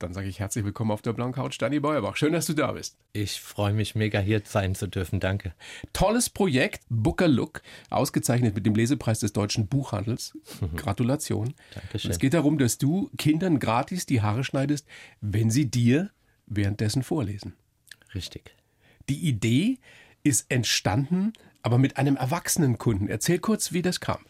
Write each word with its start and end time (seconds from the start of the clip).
Dann 0.00 0.14
sage 0.14 0.28
ich 0.28 0.40
herzlich 0.40 0.64
willkommen 0.64 0.92
auf 0.92 1.02
der 1.02 1.12
Blauen 1.12 1.32
Couch, 1.32 1.60
Dani 1.60 1.78
Beuerbach. 1.78 2.16
Schön, 2.16 2.32
dass 2.32 2.46
du 2.46 2.54
da 2.54 2.72
bist. 2.72 2.96
Ich 3.12 3.38
freue 3.38 3.74
mich 3.74 3.94
mega 3.94 4.18
hier 4.18 4.40
sein 4.46 4.74
zu 4.74 4.86
dürfen. 4.86 5.20
Danke. 5.20 5.52
Tolles 5.92 6.30
Projekt, 6.30 6.80
Booker 6.88 7.28
Look, 7.28 7.60
ausgezeichnet 7.90 8.54
mit 8.54 8.64
dem 8.64 8.74
Lesepreis 8.74 9.20
des 9.20 9.34
deutschen 9.34 9.66
Buchhandels. 9.66 10.38
Gratulation. 10.76 11.52
Dankeschön. 11.74 12.10
Es 12.10 12.18
geht 12.18 12.32
darum, 12.32 12.56
dass 12.56 12.78
du 12.78 13.10
Kindern 13.18 13.58
gratis 13.58 14.06
die 14.06 14.22
Haare 14.22 14.42
schneidest, 14.42 14.86
wenn 15.20 15.50
sie 15.50 15.70
dir 15.70 16.08
währenddessen 16.46 17.02
vorlesen. 17.02 17.52
Richtig. 18.14 18.56
Die 19.10 19.28
Idee 19.28 19.76
ist 20.22 20.50
entstanden, 20.50 21.34
aber 21.60 21.76
mit 21.76 21.98
einem 21.98 22.16
erwachsenen 22.16 22.78
Kunden. 22.78 23.06
Erzähl 23.06 23.38
kurz, 23.38 23.74
wie 23.74 23.82
das 23.82 24.00
kam. 24.00 24.24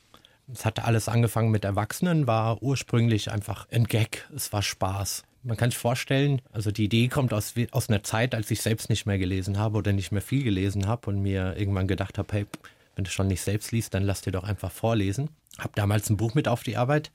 Es 0.53 0.65
hatte 0.65 0.83
alles 0.83 1.09
angefangen 1.09 1.53
mit 1.53 1.65
Erwachsenen, 1.65 2.27
war 2.27 2.61
ursprünglich 2.61 3.31
einfach 3.31 3.69
ein 3.71 3.85
Gag. 3.85 4.29
Es 4.35 4.53
war 4.53 4.63
Spaß. 4.63 5.23
Man 5.43 5.57
kann 5.57 5.71
sich 5.71 5.79
vorstellen, 5.79 6.43
also 6.53 6.71
die 6.71 6.85
Idee 6.85 7.09
kommt 7.09 7.33
aus, 7.33 7.55
aus 7.71 7.89
einer 7.89 8.03
Zeit, 8.03 8.35
als 8.35 8.51
ich 8.51 8.61
selbst 8.61 8.91
nicht 8.91 9.07
mehr 9.07 9.19
gelesen 9.19 9.59
habe 9.59 9.79
oder 9.79 9.93
nicht 9.93 10.13
mehr 10.13 10.23
viel 10.23 10.45
gelesen 10.45 10.87
habe 10.87 11.09
und 11.09 11.23
mir 11.23 11.57
irgendwann 11.57 11.87
gedacht 11.87 12.19
habe, 12.19 12.33
hey, 12.33 12.47
wenn 12.95 13.05
du 13.05 13.11
schon 13.11 13.29
nicht 13.29 13.41
selbst 13.41 13.73
liest, 13.73 13.95
dann 13.95 14.03
lass 14.03 14.21
dir 14.21 14.33
doch 14.33 14.45
einfach 14.45 14.71
vorlesen. 14.71 15.31
Hab 15.59 15.75
damals 15.77 16.11
ein 16.11 16.19
Buch 16.19 16.35
mit 16.35 16.49
auf 16.49 16.63
die 16.63 16.77
Arbeit, 16.77 17.11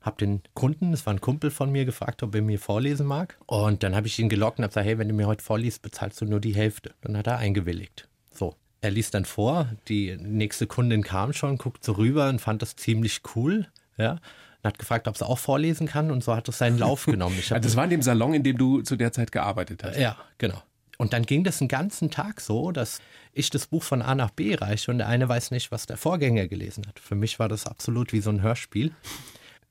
hab 0.00 0.18
den 0.18 0.42
Kunden, 0.54 0.92
das 0.92 1.06
war 1.06 1.14
ein 1.14 1.20
Kumpel 1.20 1.50
von 1.50 1.70
mir, 1.70 1.84
gefragt, 1.84 2.22
ob 2.22 2.34
er 2.34 2.42
mir 2.42 2.58
vorlesen 2.58 3.06
mag. 3.06 3.36
Und 3.46 3.82
dann 3.82 3.94
habe 3.94 4.06
ich 4.06 4.18
ihn 4.18 4.28
gelockt 4.28 4.58
und 4.58 4.64
habe 4.64 4.70
gesagt, 4.70 4.86
hey, 4.86 4.98
wenn 4.98 5.08
du 5.08 5.14
mir 5.14 5.26
heute 5.26 5.44
vorliest, 5.44 5.82
bezahlst 5.82 6.20
du 6.20 6.24
nur 6.24 6.40
die 6.40 6.54
Hälfte. 6.54 6.94
Dann 7.02 7.16
hat 7.16 7.26
er 7.26 7.38
eingewilligt. 7.38 8.08
So. 8.32 8.56
Er 8.80 8.90
liest 8.90 9.12
dann 9.12 9.26
vor, 9.26 9.68
die 9.88 10.16
nächste 10.16 10.66
Kundin 10.66 11.02
kam 11.02 11.34
schon, 11.34 11.58
guckt 11.58 11.84
so 11.84 11.92
rüber 11.92 12.30
und 12.30 12.40
fand 12.40 12.62
das 12.62 12.76
ziemlich 12.76 13.20
cool. 13.36 13.68
Ja, 13.98 14.18
und 14.62 14.68
hat 14.68 14.78
gefragt, 14.78 15.08
ob 15.08 15.16
sie 15.16 15.26
auch 15.26 15.38
vorlesen 15.38 15.86
kann 15.86 16.10
und 16.10 16.22
so 16.22 16.34
hat 16.34 16.48
es 16.48 16.58
seinen 16.58 16.78
Lauf 16.78 17.06
genommen. 17.06 17.36
Also 17.36 17.54
das 17.54 17.76
war 17.76 17.84
in 17.84 17.90
dem 17.90 18.02
Salon, 18.02 18.34
in 18.34 18.42
dem 18.42 18.58
du 18.58 18.82
zu 18.82 18.96
der 18.96 19.12
Zeit 19.12 19.32
gearbeitet 19.32 19.84
hast. 19.84 19.98
ja, 19.98 20.16
genau. 20.38 20.62
Und 20.98 21.14
dann 21.14 21.22
ging 21.24 21.44
das 21.44 21.56
den 21.56 21.68
ganzen 21.68 22.10
Tag 22.10 22.42
so, 22.42 22.72
dass 22.72 23.00
ich 23.32 23.48
das 23.48 23.68
Buch 23.68 23.82
von 23.82 24.02
A 24.02 24.14
nach 24.14 24.28
B 24.28 24.54
reiche 24.54 24.90
und 24.90 24.98
der 24.98 25.08
eine 25.08 25.26
weiß 25.30 25.50
nicht, 25.50 25.72
was 25.72 25.86
der 25.86 25.96
Vorgänger 25.96 26.46
gelesen 26.46 26.86
hat. 26.86 26.98
Für 26.98 27.14
mich 27.14 27.38
war 27.38 27.48
das 27.48 27.66
absolut 27.66 28.12
wie 28.12 28.20
so 28.20 28.28
ein 28.28 28.42
Hörspiel. 28.42 28.92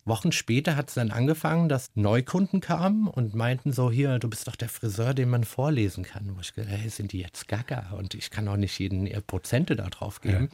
Wochen 0.06 0.32
später 0.32 0.76
hat 0.76 0.90
es 0.90 0.96
dann 0.96 1.12
angefangen, 1.12 1.70
dass 1.70 1.92
Neukunden 1.94 2.62
kamen 2.62 3.08
und 3.08 3.36
meinten 3.36 3.74
so, 3.74 3.92
hier, 3.92 4.18
du 4.18 4.28
bist 4.28 4.48
doch 4.48 4.56
der 4.56 4.70
Friseur, 4.70 5.14
den 5.14 5.30
man 5.30 5.44
vorlesen 5.44 6.04
kann. 6.04 6.36
Wo 6.36 6.42
ich 6.42 6.56
gedacht, 6.56 6.74
hey, 6.76 6.90
sind 6.90 7.12
die 7.12 7.20
jetzt 7.20 7.48
gaga? 7.48 7.92
Und 7.96 8.16
ich 8.16 8.32
kann 8.32 8.48
auch 8.48 8.58
nicht 8.58 8.80
jeden 8.80 9.06
ihr 9.06 9.22
Prozente 9.22 9.76
da 9.76 9.88
drauf 9.88 10.22
geben. 10.22 10.50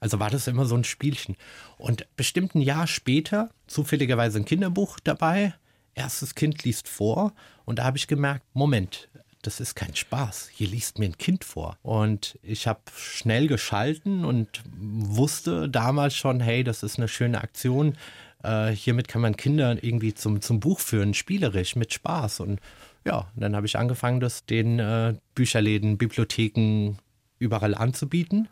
Also 0.00 0.20
war 0.20 0.30
das 0.30 0.46
immer 0.46 0.64
so 0.64 0.76
ein 0.76 0.84
Spielchen. 0.84 1.36
Und 1.76 2.06
bestimmt 2.16 2.54
ein 2.54 2.60
Jahr 2.60 2.86
später, 2.86 3.50
zufälligerweise 3.66 4.38
ein 4.38 4.44
Kinderbuch 4.44 5.00
dabei, 5.02 5.54
erstes 5.94 6.34
Kind 6.34 6.64
liest 6.64 6.88
vor 6.88 7.32
und 7.64 7.78
da 7.78 7.84
habe 7.84 7.98
ich 7.98 8.06
gemerkt, 8.06 8.44
Moment, 8.54 9.08
das 9.42 9.60
ist 9.60 9.74
kein 9.74 9.94
Spaß. 9.94 10.48
Hier 10.52 10.68
liest 10.68 10.98
mir 10.98 11.06
ein 11.06 11.18
Kind 11.18 11.44
vor. 11.44 11.76
Und 11.82 12.38
ich 12.42 12.66
habe 12.66 12.80
schnell 12.96 13.46
geschalten 13.46 14.24
und 14.24 14.62
wusste 14.76 15.68
damals 15.68 16.16
schon, 16.16 16.40
hey, 16.40 16.64
das 16.64 16.82
ist 16.82 16.98
eine 16.98 17.08
schöne 17.08 17.40
Aktion. 17.40 17.96
Äh, 18.42 18.70
hiermit 18.70 19.06
kann 19.08 19.22
man 19.22 19.36
Kinder 19.36 19.82
irgendwie 19.82 20.14
zum, 20.14 20.40
zum 20.40 20.60
Buch 20.60 20.80
führen, 20.80 21.14
spielerisch, 21.14 21.76
mit 21.76 21.92
Spaß. 21.92 22.40
Und 22.40 22.60
ja, 23.04 23.30
dann 23.36 23.54
habe 23.54 23.66
ich 23.66 23.78
angefangen, 23.78 24.20
das 24.20 24.44
den 24.44 24.80
äh, 24.80 25.14
Bücherläden, 25.34 25.98
Bibliotheken 25.98 26.96
überall 27.38 27.74
anzubieten 27.74 28.48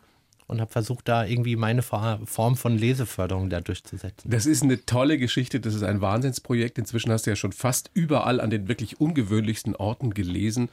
und 0.47 0.61
habe 0.61 0.71
versucht, 0.71 1.07
da 1.07 1.25
irgendwie 1.25 1.55
meine 1.55 1.81
Form 1.81 2.55
von 2.55 2.77
Leseförderung 2.77 3.49
da 3.49 3.59
durchzusetzen. 3.61 4.29
Das 4.31 4.45
ist 4.45 4.63
eine 4.63 4.85
tolle 4.85 5.17
Geschichte, 5.17 5.59
das 5.59 5.75
ist 5.75 5.83
ein 5.83 6.01
Wahnsinnsprojekt. 6.01 6.77
Inzwischen 6.77 7.11
hast 7.11 7.25
du 7.25 7.31
ja 7.31 7.35
schon 7.35 7.51
fast 7.51 7.91
überall 7.93 8.39
an 8.39 8.49
den 8.49 8.67
wirklich 8.67 8.99
ungewöhnlichsten 8.99 9.75
Orten 9.75 10.13
gelesen. 10.13 10.69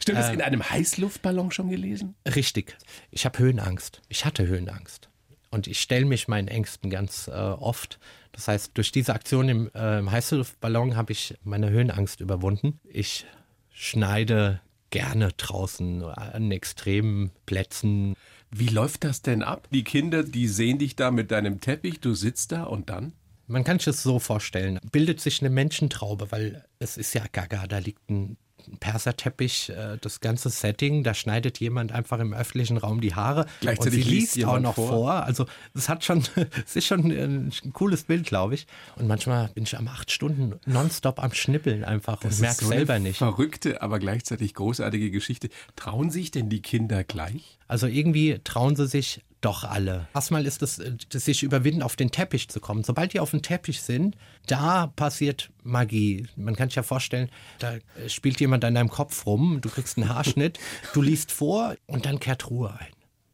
Stimmt, 0.00 0.18
das 0.18 0.30
in 0.30 0.42
einem 0.42 0.68
Heißluftballon 0.68 1.52
schon 1.52 1.70
gelesen? 1.70 2.14
Richtig. 2.34 2.76
Ich 3.10 3.24
habe 3.24 3.38
Höhenangst. 3.38 4.02
Ich 4.08 4.24
hatte 4.24 4.46
Höhenangst. 4.46 5.08
Und 5.50 5.66
ich 5.66 5.80
stelle 5.80 6.06
mich 6.06 6.28
meinen 6.28 6.48
Ängsten 6.48 6.90
ganz 6.90 7.28
äh, 7.28 7.32
oft. 7.32 8.00
Das 8.32 8.48
heißt, 8.48 8.72
durch 8.74 8.90
diese 8.90 9.14
Aktion 9.14 9.48
im, 9.48 9.70
äh, 9.74 9.98
im 9.98 10.10
Heißluftballon 10.10 10.96
habe 10.96 11.12
ich 11.12 11.34
meine 11.44 11.70
Höhenangst 11.70 12.20
überwunden. 12.20 12.80
Ich 12.84 13.26
schneide 13.70 14.60
gerne 14.90 15.30
draußen 15.36 16.02
an 16.02 16.50
extremen 16.50 17.30
Plätzen. 17.46 18.14
Wie 18.54 18.68
läuft 18.68 19.04
das 19.04 19.22
denn 19.22 19.42
ab? 19.42 19.66
Die 19.72 19.82
Kinder, 19.82 20.22
die 20.22 20.46
sehen 20.46 20.78
dich 20.78 20.94
da 20.94 21.10
mit 21.10 21.30
deinem 21.30 21.60
Teppich, 21.60 22.00
du 22.00 22.12
sitzt 22.12 22.52
da 22.52 22.64
und 22.64 22.90
dann? 22.90 23.14
Man 23.46 23.64
kann 23.64 23.78
sich 23.78 23.86
das 23.86 24.02
so 24.02 24.18
vorstellen. 24.18 24.78
Bildet 24.92 25.20
sich 25.20 25.40
eine 25.40 25.48
Menschentraube, 25.48 26.30
weil 26.30 26.64
es 26.78 26.98
ist 26.98 27.14
ja 27.14 27.24
gaga, 27.32 27.66
da 27.66 27.78
liegt 27.78 28.10
ein 28.10 28.36
Perserteppich, 28.80 29.70
äh, 29.70 29.98
das 30.00 30.20
ganze 30.20 30.50
Setting, 30.50 31.02
da 31.04 31.14
schneidet 31.14 31.60
jemand 31.60 31.92
einfach 31.92 32.18
im 32.18 32.32
öffentlichen 32.32 32.76
Raum 32.76 33.00
die 33.00 33.14
Haare 33.14 33.46
Gleichzeitig 33.60 34.00
und 34.00 34.04
sie 34.04 34.10
liest 34.10 34.36
liest 34.36 34.46
auch 34.48 34.60
noch 34.60 34.74
vor. 34.74 34.88
vor. 34.88 35.12
Also 35.12 35.46
es 35.74 35.88
hat 35.88 36.04
schon, 36.04 36.24
es 36.66 36.76
ist 36.76 36.86
schon 36.86 37.10
ein 37.10 37.52
cooles 37.72 38.04
Bild, 38.04 38.26
glaube 38.26 38.54
ich. 38.54 38.66
Und 38.96 39.08
manchmal 39.08 39.48
bin 39.48 39.64
ich 39.64 39.76
am 39.76 39.88
acht 39.88 40.10
Stunden 40.10 40.58
nonstop 40.66 41.22
am 41.22 41.32
Schnippeln 41.32 41.84
einfach 41.84 42.22
und 42.22 42.40
merke 42.40 42.64
so 42.64 42.68
selber 42.68 42.98
nicht. 42.98 43.18
Verrückte, 43.18 43.82
aber 43.82 43.98
gleichzeitig 43.98 44.54
großartige 44.54 45.10
Geschichte. 45.10 45.48
Trauen 45.76 46.10
sich 46.10 46.30
denn 46.30 46.48
die 46.48 46.62
Kinder 46.62 47.04
gleich? 47.04 47.58
Also 47.68 47.86
irgendwie 47.86 48.40
trauen 48.44 48.76
sie 48.76 48.86
sich 48.86 49.22
doch 49.42 49.64
alle. 49.64 50.08
Erstmal 50.14 50.46
ist 50.46 50.62
es, 50.62 50.78
äh, 50.78 50.92
das 51.10 51.26
sich 51.26 51.42
überwinden, 51.42 51.82
auf 51.82 51.96
den 51.96 52.10
Teppich 52.10 52.48
zu 52.48 52.60
kommen. 52.60 52.84
Sobald 52.84 53.12
die 53.12 53.20
auf 53.20 53.30
dem 53.30 53.42
Teppich 53.42 53.82
sind, 53.82 54.16
da 54.46 54.86
passiert 54.86 55.50
Magie. 55.62 56.26
Man 56.36 56.56
kann 56.56 56.68
sich 56.68 56.76
ja 56.76 56.82
vorstellen, 56.82 57.28
da 57.58 57.74
äh, 57.74 58.08
spielt 58.08 58.40
jemand 58.40 58.64
an 58.64 58.74
deinem 58.74 58.88
Kopf 58.88 59.26
rum, 59.26 59.60
du 59.60 59.68
kriegst 59.68 59.98
einen 59.98 60.08
Haarschnitt, 60.08 60.58
du 60.94 61.02
liest 61.02 61.30
vor 61.30 61.74
und 61.86 62.06
dann 62.06 62.20
kehrt 62.20 62.50
Ruhe 62.50 62.72
ein. 62.72 62.92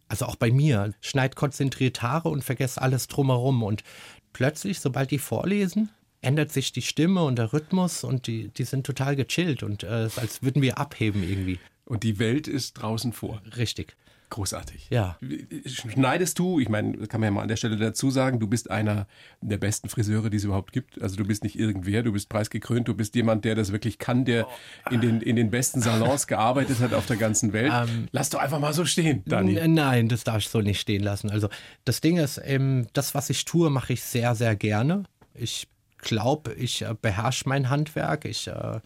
Also 0.09 0.25
auch 0.25 0.37
bei 0.37 0.51
mir. 0.51 0.95
Schneid 1.01 1.37
konzentriert 1.37 2.03
Haare 2.03 2.31
und 2.31 2.43
vergesst 2.43 2.81
alles 2.81 3.09
drumherum. 3.09 3.63
Und 3.63 3.85
plötzlich, 4.33 4.81
sobald 4.81 5.11
die 5.11 5.19
vorlesen, 5.19 5.91
ändert 6.23 6.51
sich 6.51 6.73
die 6.73 6.83
Stimme 6.83 7.23
und 7.23 7.37
der 7.37 7.53
Rhythmus 7.53 8.03
und 8.05 8.27
die, 8.27 8.49
die 8.49 8.65
sind 8.65 8.85
total 8.87 9.15
gechillt 9.15 9.63
und 9.63 9.85
äh, 9.85 10.05
es 10.05 10.15
ist, 10.15 10.19
als 10.19 10.43
würden 10.43 10.63
wir 10.63 10.79
abheben 10.79 11.23
irgendwie. 11.23 11.61
Und 11.85 12.03
die 12.03 12.19
Welt 12.19 12.49
ist 12.49 12.75
draußen 12.75 13.13
vor. 13.13 13.41
Richtig. 13.57 13.97
Großartig. 14.31 14.89
Ja. 14.91 15.19
Schneidest 15.65 16.39
du, 16.39 16.61
ich 16.61 16.69
meine, 16.69 17.07
kann 17.07 17.21
man 17.21 17.29
ja 17.29 17.31
mal 17.31 17.43
an 17.43 17.49
der 17.49 17.57
Stelle 17.57 17.77
dazu 17.77 18.11
sagen, 18.11 18.39
du 18.39 18.47
bist 18.47 18.71
einer 18.71 19.07
der 19.41 19.57
besten 19.57 19.89
Friseure, 19.89 20.29
die 20.29 20.37
es 20.37 20.45
überhaupt 20.45 20.73
gibt. 20.73 21.01
Also 21.01 21.17
du 21.17 21.25
bist 21.25 21.43
nicht 21.45 21.59
irgendwer, 21.59 22.03
du 22.03 22.13
bist 22.13 22.29
preisgekrönt, 22.29 22.89
du 22.89 22.95
bist 22.95 23.15
jemand, 23.15 23.45
der 23.45 23.55
das 23.55 23.73
wirklich 23.73 23.99
kann, 23.99 24.25
der 24.25 24.47
in 24.91 25.01
den, 25.01 25.23
in 25.23 25.37
den 25.37 25.51
besten 25.51 25.81
Salons 25.81 26.27
gearbeitet 26.27 26.81
hat 26.81 26.93
auf 26.93 27.07
der 27.07 27.17
ganzen 27.17 27.53
Welt. 27.53 27.73
Lass 28.13 28.29
doch 28.31 28.41
einfach 28.41 28.61
mal 28.61 28.75
so 28.75 28.85
stehen, 28.85 29.23
Dani. 29.25 29.59
Nein, 29.67 30.09
das 30.09 30.25
darf 30.25 30.39
ich 30.39 30.49
so 30.49 30.61
nicht 30.61 30.81
stehen 30.81 31.03
lassen. 31.03 31.31
Also 31.31 31.49
das 31.85 32.01
Ding 32.01 32.19
ist, 32.19 32.41
ähm, 32.45 32.87
das, 32.93 33.15
was 33.15 33.31
ich 33.31 33.45
tue, 33.47 33.71
mache 33.71 33.95
ich 33.95 34.03
sehr, 34.03 34.35
sehr 34.35 34.57
gerne. 34.57 35.05
Ich 35.35 35.69
glaube, 35.99 36.53
ich 36.55 36.83
äh, 36.83 36.95
beherrsche 37.01 37.49
mein 37.49 37.71
Handwerk. 37.71 38.25
Ich 38.25 38.47
äh, 38.49 38.81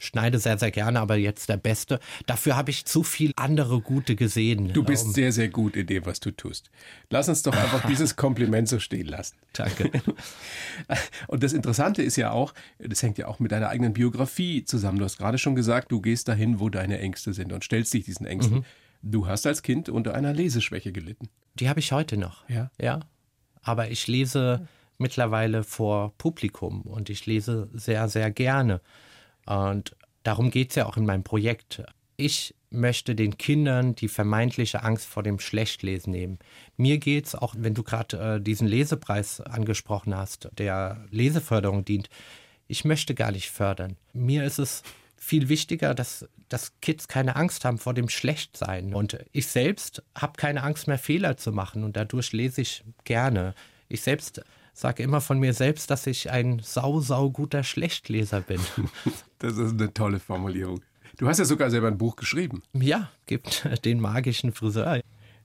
schneide 0.00 0.38
sehr, 0.38 0.58
sehr 0.58 0.70
gerne, 0.70 1.00
aber 1.00 1.16
jetzt 1.16 1.48
der 1.48 1.56
Beste. 1.56 2.00
Dafür 2.26 2.56
habe 2.56 2.70
ich 2.70 2.84
zu 2.86 3.02
viel 3.02 3.32
andere 3.36 3.80
Gute 3.80 4.16
gesehen. 4.16 4.72
Du 4.72 4.82
bist 4.82 5.06
Ähm, 5.06 5.12
sehr, 5.12 5.32
sehr 5.32 5.48
gut 5.48 5.76
in 5.76 5.86
dem, 5.86 6.04
was 6.06 6.18
du 6.20 6.30
tust. 6.32 6.70
Lass 7.10 7.28
uns 7.28 7.42
doch 7.42 7.54
einfach 7.54 7.86
dieses 7.88 8.16
Kompliment 8.16 8.68
so 8.68 8.78
stehen 8.78 9.06
lassen. 9.06 9.36
Danke. 9.52 9.90
Und 11.28 11.42
das 11.42 11.52
Interessante 11.52 12.02
ist 12.02 12.16
ja 12.16 12.32
auch, 12.32 12.54
das 12.78 13.02
hängt 13.02 13.18
ja 13.18 13.28
auch 13.28 13.38
mit 13.38 13.52
deiner 13.52 13.68
eigenen 13.68 13.92
Biografie 13.92 14.64
zusammen. 14.64 14.98
Du 14.98 15.04
hast 15.04 15.18
gerade 15.18 15.38
schon 15.38 15.54
gesagt, 15.54 15.92
du 15.92 16.00
gehst 16.00 16.28
dahin, 16.28 16.58
wo 16.60 16.68
deine 16.68 16.98
Ängste 16.98 17.32
sind 17.32 17.52
und 17.52 17.62
stellst 17.62 17.94
dich 17.94 18.04
diesen 18.04 18.26
Ängsten. 18.26 18.58
Mhm. 18.58 18.64
Du 19.02 19.26
hast 19.26 19.46
als 19.46 19.62
Kind 19.62 19.88
unter 19.88 20.14
einer 20.14 20.32
Leseschwäche 20.32 20.92
gelitten. 20.92 21.28
Die 21.54 21.68
habe 21.68 21.80
ich 21.80 21.92
heute 21.92 22.16
noch. 22.16 22.48
Ja. 22.48 22.70
Ja. 22.80 23.00
Aber 23.62 23.90
ich 23.90 24.06
lese 24.08 24.66
mittlerweile 24.98 25.64
vor 25.64 26.12
Publikum 26.18 26.82
und 26.82 27.08
ich 27.10 27.26
lese 27.26 27.68
sehr, 27.72 28.08
sehr 28.08 28.30
gerne. 28.30 28.80
Und 29.46 29.96
darum 30.22 30.50
geht 30.50 30.70
es 30.70 30.76
ja 30.76 30.86
auch 30.86 30.96
in 30.96 31.06
meinem 31.06 31.24
Projekt. 31.24 31.82
Ich 32.16 32.54
möchte 32.70 33.14
den 33.14 33.36
Kindern 33.36 33.94
die 33.94 34.08
vermeintliche 34.08 34.82
Angst 34.82 35.06
vor 35.06 35.22
dem 35.22 35.40
Schlechtlesen 35.40 36.12
nehmen. 36.12 36.38
Mir 36.76 36.98
geht 36.98 37.26
es, 37.26 37.34
auch 37.34 37.54
wenn 37.58 37.74
du 37.74 37.82
gerade 37.82 38.36
äh, 38.36 38.40
diesen 38.40 38.68
Lesepreis 38.68 39.40
angesprochen 39.40 40.16
hast, 40.16 40.48
der 40.56 41.04
Leseförderung 41.10 41.84
dient, 41.84 42.08
ich 42.68 42.84
möchte 42.84 43.14
gar 43.16 43.32
nicht 43.32 43.50
fördern. 43.50 43.96
Mir 44.12 44.44
ist 44.44 44.58
es 44.58 44.84
viel 45.16 45.48
wichtiger, 45.48 45.94
dass, 45.94 46.28
dass 46.48 46.80
Kids 46.80 47.08
keine 47.08 47.36
Angst 47.36 47.64
haben 47.64 47.78
vor 47.78 47.94
dem 47.94 48.08
Schlechtsein. 48.08 48.94
Und 48.94 49.18
ich 49.32 49.48
selbst 49.48 50.02
habe 50.14 50.34
keine 50.36 50.62
Angst 50.62 50.86
mehr, 50.86 50.98
Fehler 50.98 51.36
zu 51.36 51.52
machen 51.52 51.84
und 51.84 51.96
dadurch 51.96 52.32
lese 52.32 52.62
ich 52.62 52.84
gerne. 53.04 53.54
Ich 53.88 54.02
selbst 54.02 54.42
sage 54.72 55.02
immer 55.02 55.20
von 55.20 55.38
mir 55.38 55.52
selbst, 55.54 55.90
dass 55.90 56.06
ich 56.06 56.30
ein 56.30 56.60
sau, 56.62 57.00
sau 57.00 57.30
guter 57.30 57.62
Schlechtleser 57.62 58.40
bin. 58.40 58.60
Das 59.38 59.56
ist 59.56 59.80
eine 59.80 59.94
tolle 59.94 60.20
Formulierung. 60.20 60.82
Du 61.16 61.26
hast 61.26 61.38
ja 61.38 61.46
sogar 61.46 61.70
selber 61.70 61.88
ein 61.88 61.96
Buch 61.96 62.16
geschrieben. 62.16 62.62
ja, 62.74 63.10
gibt 63.24 63.66
den 63.86 63.98
magischen 64.00 64.52
Friseur. 64.52 65.00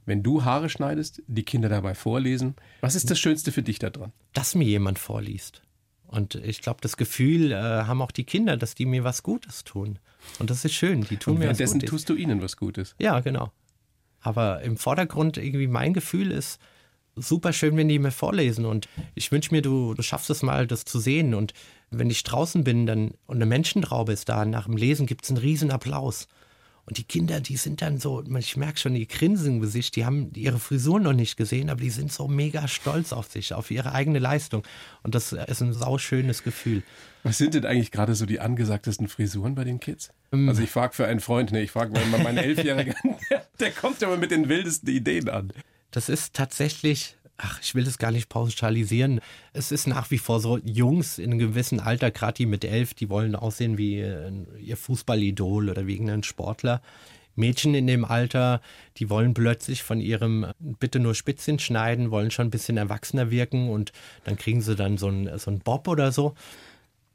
Wenn 0.05 0.21
du 0.21 0.43
Haare 0.43 0.67
schneidest, 0.69 1.21
die 1.27 1.43
Kinder 1.43 1.69
dabei 1.69 1.95
vorlesen, 1.95 2.55
was 2.81 2.95
ist 2.95 3.09
das 3.09 3.17
Schönste 3.19 3.53
für 3.53 3.63
dich 3.63 3.79
da 3.79 3.89
dran? 3.89 4.11
Dass 4.33 4.53
mir 4.53 4.65
jemand 4.65 4.99
vorliest. 4.99 5.61
Und 6.07 6.35
ich 6.35 6.61
glaube, 6.61 6.79
das 6.81 6.97
Gefühl 6.97 7.51
äh, 7.53 7.55
haben 7.55 8.01
auch 8.01 8.11
die 8.11 8.25
Kinder, 8.25 8.57
dass 8.57 8.75
die 8.75 8.85
mir 8.85 9.03
was 9.05 9.23
Gutes 9.23 9.63
tun. 9.63 9.97
Und 10.39 10.49
das 10.49 10.63
ist 10.65 10.73
schön. 10.73 11.01
Die 11.05 11.15
tun 11.17 11.35
Und 11.35 11.39
mir 11.39 11.45
was 11.49 11.57
währenddessen 11.59 11.79
Gutes. 11.79 11.89
tust 11.89 12.09
du 12.09 12.15
ihnen 12.15 12.41
was 12.41 12.57
Gutes. 12.57 12.95
Ja, 12.99 13.21
genau. 13.21 13.51
Aber 14.19 14.61
im 14.61 14.75
Vordergrund 14.75 15.37
irgendwie 15.37 15.67
mein 15.67 15.93
Gefühl 15.93 16.31
ist 16.31 16.59
super 17.15 17.53
schön, 17.53 17.77
wenn 17.77 17.87
die 17.87 17.99
mir 17.99 18.11
vorlesen. 18.11 18.65
Und 18.65 18.87
ich 19.13 19.31
wünsche 19.31 19.53
mir, 19.53 19.61
du, 19.61 19.93
du 19.93 20.01
schaffst 20.01 20.29
es 20.29 20.43
mal, 20.43 20.67
das 20.67 20.85
zu 20.85 20.99
sehen. 20.99 21.33
Und 21.33 21.53
wenn 21.91 22.09
ich 22.09 22.23
draußen 22.23 22.63
bin 22.63 22.85
dann, 22.85 23.13
und 23.27 23.37
eine 23.37 23.45
Menschentraube 23.45 24.13
ist 24.13 24.29
da, 24.29 24.45
nach 24.45 24.65
dem 24.65 24.77
Lesen 24.77 25.05
gibt 25.05 25.23
es 25.23 25.29
einen 25.29 25.37
riesen 25.37 25.71
Applaus. 25.71 26.27
Und 26.87 26.99
die 26.99 27.03
Kinder, 27.03 27.41
die 27.41 27.57
sind 27.57 27.81
dann 27.81 27.97
so, 27.97 28.23
ich 28.37 28.57
merke 28.57 28.77
schon, 28.77 28.93
die 28.93 29.07
grinsen 29.07 29.55
im 29.55 29.59
Gesicht, 29.59 29.95
die 29.95 30.05
haben 30.05 30.31
ihre 30.35 30.59
Frisur 30.59 30.99
noch 30.99 31.13
nicht 31.13 31.35
gesehen, 31.35 31.71
aber 31.71 31.81
die 31.81 31.89
sind 31.89 32.11
so 32.11 32.27
mega 32.27 32.67
stolz 32.67 33.11
auf 33.11 33.31
sich, 33.31 33.55
auf 33.55 33.71
ihre 33.71 33.93
eigene 33.93 34.19
Leistung. 34.19 34.61
Und 35.01 35.15
das 35.15 35.33
ist 35.33 35.61
ein 35.61 35.73
sauschönes 35.73 36.43
Gefühl. 36.43 36.83
Was 37.23 37.39
sind 37.39 37.55
denn 37.55 37.65
eigentlich 37.65 37.89
gerade 37.89 38.13
so 38.13 38.27
die 38.27 38.39
angesagtesten 38.39 39.07
Frisuren 39.07 39.55
bei 39.55 39.63
den 39.63 39.79
Kids? 39.79 40.11
Ähm. 40.31 40.47
Also 40.47 40.61
ich 40.61 40.69
frage 40.69 40.93
für 40.93 41.07
einen 41.07 41.21
Freund, 41.21 41.51
ne, 41.51 41.63
ich 41.63 41.71
frage 41.71 41.91
mal 41.91 42.19
meinen 42.21 42.37
Elfjährigen, 42.37 42.93
der, 43.31 43.47
der 43.59 43.71
kommt 43.71 44.01
ja 44.01 44.07
mal 44.07 44.19
mit 44.19 44.29
den 44.29 44.47
wildesten 44.47 44.89
Ideen 44.89 45.29
an. 45.29 45.51
Das 45.95 46.09
ist 46.09 46.33
tatsächlich, 46.33 47.15
ach, 47.37 47.61
ich 47.61 47.73
will 47.73 47.85
das 47.85 47.97
gar 47.97 48.11
nicht 48.11 48.27
pauschalisieren. 48.27 49.21
Es 49.53 49.71
ist 49.71 49.87
nach 49.87 50.11
wie 50.11 50.17
vor 50.17 50.41
so, 50.41 50.57
Jungs 50.57 51.19
in 51.19 51.31
einem 51.31 51.39
gewissen 51.39 51.79
Alter, 51.79 52.11
gerade 52.11 52.33
die 52.33 52.45
mit 52.45 52.65
elf, 52.65 52.93
die 52.93 53.09
wollen 53.09 53.33
aussehen 53.33 53.77
wie 53.77 54.01
äh, 54.01 54.29
ihr 54.59 54.75
Fußballidol 54.75 55.69
oder 55.69 55.87
wie 55.87 55.93
irgendein 55.93 56.23
Sportler. 56.23 56.81
Mädchen 57.35 57.75
in 57.75 57.87
dem 57.87 58.03
Alter, 58.03 58.59
die 58.97 59.09
wollen 59.09 59.33
plötzlich 59.33 59.83
von 59.83 60.01
ihrem 60.01 60.47
bitte 60.59 60.99
nur 60.99 61.15
Spitzchen 61.15 61.59
schneiden, 61.59 62.11
wollen 62.11 62.29
schon 62.29 62.47
ein 62.47 62.51
bisschen 62.51 62.75
erwachsener 62.75 63.31
wirken 63.31 63.69
und 63.69 63.93
dann 64.25 64.35
kriegen 64.35 64.59
sie 64.59 64.75
dann 64.75 64.97
so 64.97 65.07
einen, 65.07 65.39
so 65.39 65.49
einen 65.49 65.61
Bob 65.61 65.87
oder 65.87 66.11
so. 66.11 66.35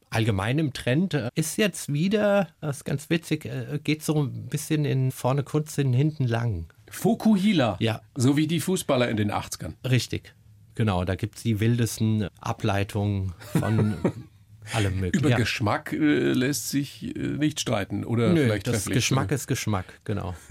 Allgemein 0.09 0.59
im 0.59 0.73
Trend 0.73 1.12
äh, 1.12 1.29
ist 1.35 1.59
jetzt 1.59 1.93
wieder, 1.93 2.49
das 2.62 2.79
ist 2.79 2.85
ganz 2.85 3.11
witzig, 3.11 3.44
äh, 3.44 3.79
geht 3.85 4.03
so 4.03 4.23
ein 4.23 4.47
bisschen 4.47 4.87
in 4.87 5.12
vorne 5.12 5.43
kurz, 5.43 5.77
in 5.77 5.93
hinten 5.93 6.25
lang. 6.25 6.73
Fukuhila. 6.90 7.76
Ja. 7.81 8.02
So 8.14 8.37
wie 8.37 8.46
die 8.46 8.60
Fußballer 8.60 9.08
in 9.08 9.16
den 9.16 9.31
80ern. 9.32 9.75
Richtig. 9.88 10.34
Genau, 10.75 11.04
da 11.04 11.14
gibt 11.14 11.37
es 11.37 11.42
die 11.42 11.60
wildesten 11.60 12.28
Ableitungen 12.40 13.32
von 13.58 13.96
allem 14.72 15.00
möglichen. 15.00 15.20
Über 15.25 15.31
ja. 15.31 15.37
Geschmack 15.37 15.92
äh, 15.92 15.96
lässt 16.32 16.69
sich 16.70 17.14
äh, 17.16 17.19
nicht 17.19 17.60
streiten. 17.60 18.04
Oder 18.04 18.32
Nö, 18.32 18.44
vielleicht 18.44 18.66
das 18.66 18.75
trefflich. 18.84 18.94
Geschmack 18.96 19.31
ist 19.32 19.46
Geschmack, 19.46 20.00
genau. 20.04 20.34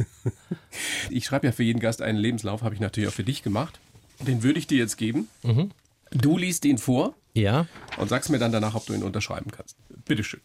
Ich 1.10 1.26
schreibe 1.26 1.48
ja 1.48 1.52
für 1.52 1.64
jeden 1.64 1.80
Gast 1.80 2.02
einen 2.02 2.18
Lebenslauf, 2.18 2.62
habe 2.62 2.76
ich 2.76 2.82
natürlich 2.82 3.10
auch 3.10 3.14
für 3.14 3.24
dich 3.24 3.44
gemacht. 3.44 3.80
Den 4.20 4.44
würde 4.44 4.60
ich 4.60 4.68
dir 4.68 4.78
jetzt 4.78 4.98
geben. 4.98 5.28
Mhm. 5.44 5.72
Du 6.12 6.38
liest 6.38 6.66
ihn 6.66 6.78
vor 6.78 7.16
Ja. 7.34 7.66
und 7.98 8.10
sagst 8.10 8.30
mir 8.30 8.40
dann 8.40 8.52
danach, 8.52 8.76
ob 8.76 8.86
du 8.86 8.94
ihn 8.94 9.04
unterschreiben 9.04 9.52
kannst. 9.52 9.78
Bitteschön. 10.06 10.42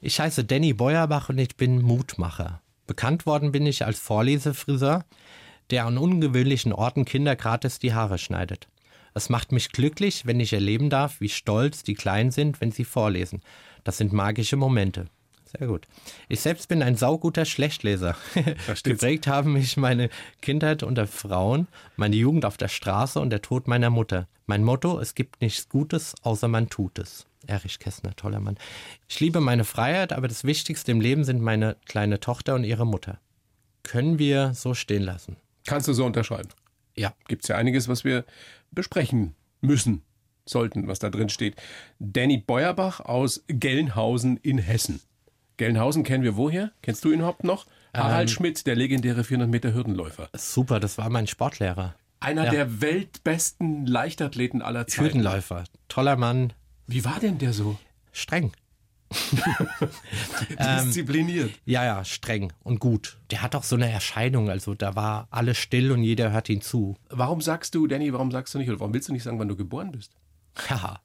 Ich 0.00 0.20
heiße 0.20 0.44
Danny 0.44 0.72
Beuerbach 0.74 1.28
und 1.30 1.38
ich 1.38 1.56
bin 1.56 1.80
Mutmacher. 1.80 2.60
Bekannt 2.86 3.26
worden 3.26 3.52
bin 3.52 3.66
ich 3.66 3.84
als 3.84 3.98
Vorlesefriseur, 3.98 5.04
der 5.70 5.86
an 5.86 5.98
ungewöhnlichen 5.98 6.72
Orten 6.72 7.04
Kinder 7.04 7.36
gratis 7.36 7.78
die 7.78 7.94
Haare 7.94 8.18
schneidet. 8.18 8.68
Es 9.14 9.28
macht 9.28 9.52
mich 9.52 9.70
glücklich, 9.70 10.26
wenn 10.26 10.40
ich 10.40 10.52
erleben 10.52 10.90
darf, 10.90 11.20
wie 11.20 11.28
stolz 11.28 11.82
die 11.84 11.94
Kleinen 11.94 12.30
sind, 12.30 12.60
wenn 12.60 12.72
sie 12.72 12.84
vorlesen. 12.84 13.42
Das 13.84 13.96
sind 13.98 14.12
magische 14.12 14.56
Momente. 14.56 15.06
Sehr 15.56 15.68
gut. 15.68 15.86
Ich 16.28 16.40
selbst 16.40 16.68
bin 16.68 16.82
ein 16.82 16.96
sauguter 16.96 17.44
Schlechtleser. 17.44 18.16
Geprägt 18.82 19.28
haben 19.28 19.52
mich 19.52 19.76
meine 19.76 20.10
Kindheit 20.42 20.82
unter 20.82 21.06
Frauen, 21.06 21.68
meine 21.96 22.16
Jugend 22.16 22.44
auf 22.44 22.56
der 22.56 22.68
Straße 22.68 23.20
und 23.20 23.30
der 23.30 23.40
Tod 23.40 23.68
meiner 23.68 23.90
Mutter. 23.90 24.26
Mein 24.46 24.64
Motto, 24.64 24.98
es 24.98 25.14
gibt 25.14 25.40
nichts 25.40 25.68
Gutes, 25.68 26.14
außer 26.22 26.48
man 26.48 26.68
tut 26.68 26.98
es. 26.98 27.26
Erich 27.46 27.78
Kästner, 27.78 28.14
toller 28.16 28.40
Mann. 28.40 28.56
Ich 29.08 29.20
liebe 29.20 29.40
meine 29.40 29.64
Freiheit, 29.64 30.12
aber 30.12 30.28
das 30.28 30.44
Wichtigste 30.44 30.90
im 30.92 31.00
Leben 31.00 31.24
sind 31.24 31.40
meine 31.40 31.76
kleine 31.86 32.20
Tochter 32.20 32.54
und 32.54 32.64
ihre 32.64 32.86
Mutter. 32.86 33.18
Können 33.82 34.18
wir 34.18 34.54
so 34.54 34.74
stehen 34.74 35.02
lassen? 35.02 35.36
Kannst 35.66 35.88
du 35.88 35.92
so 35.92 36.04
unterschreiben? 36.04 36.48
Ja. 36.96 37.12
Gibt 37.28 37.42
es 37.44 37.48
ja 37.48 37.56
einiges, 37.56 37.88
was 37.88 38.04
wir 38.04 38.24
besprechen 38.70 39.34
müssen, 39.60 40.02
sollten, 40.46 40.86
was 40.88 40.98
da 40.98 41.10
drin 41.10 41.28
steht. 41.28 41.56
Danny 41.98 42.38
Beuerbach 42.38 43.00
aus 43.00 43.44
Gelnhausen 43.48 44.36
in 44.38 44.58
Hessen. 44.58 45.00
Gelnhausen 45.56 46.02
kennen 46.04 46.24
wir 46.24 46.36
woher? 46.36 46.72
Kennst 46.82 47.04
du 47.04 47.10
ihn 47.12 47.18
überhaupt 47.20 47.44
noch? 47.44 47.66
Harald 47.94 48.28
Schmidt, 48.30 48.66
der 48.66 48.74
legendäre 48.74 49.22
400 49.22 49.48
Meter 49.48 49.72
Hürdenläufer. 49.72 50.28
Super, 50.34 50.80
das 50.80 50.98
war 50.98 51.08
mein 51.10 51.26
Sportlehrer. 51.28 51.94
Einer 52.18 52.44
Ja. 52.46 52.50
der 52.50 52.80
weltbesten 52.80 53.86
Leichtathleten 53.86 54.62
aller 54.62 54.86
Zeiten. 54.86 55.02
Hürdenläufer. 55.04 55.64
Toller 55.88 56.16
Mann, 56.16 56.52
Wie 56.86 57.04
war 57.04 57.20
denn 57.20 57.38
der 57.38 57.52
so? 57.52 57.78
streng. 58.14 58.52
Diszipliniert. 60.50 61.50
Ja, 61.66 61.84
ja, 61.84 62.04
streng 62.04 62.52
und 62.62 62.80
gut. 62.80 63.18
Der 63.30 63.42
hat 63.42 63.54
auch 63.54 63.62
so 63.62 63.76
eine 63.76 63.90
Erscheinung, 63.90 64.50
also 64.50 64.74
da 64.74 64.96
war 64.96 65.28
alles 65.30 65.58
still 65.58 65.92
und 65.92 66.02
jeder 66.02 66.32
hört 66.32 66.48
ihn 66.48 66.62
zu. 66.62 66.96
Warum 67.10 67.40
sagst 67.40 67.74
du, 67.74 67.86
Danny, 67.86 68.12
warum 68.12 68.32
sagst 68.32 68.54
du 68.54 68.58
nicht, 68.58 68.68
oder 68.70 68.80
warum 68.80 68.94
willst 68.94 69.08
du 69.08 69.12
nicht 69.12 69.22
sagen, 69.22 69.38
wann 69.38 69.48
du 69.48 69.56
geboren 69.56 69.92
bist? 69.92 70.12
Haha, 70.68 71.00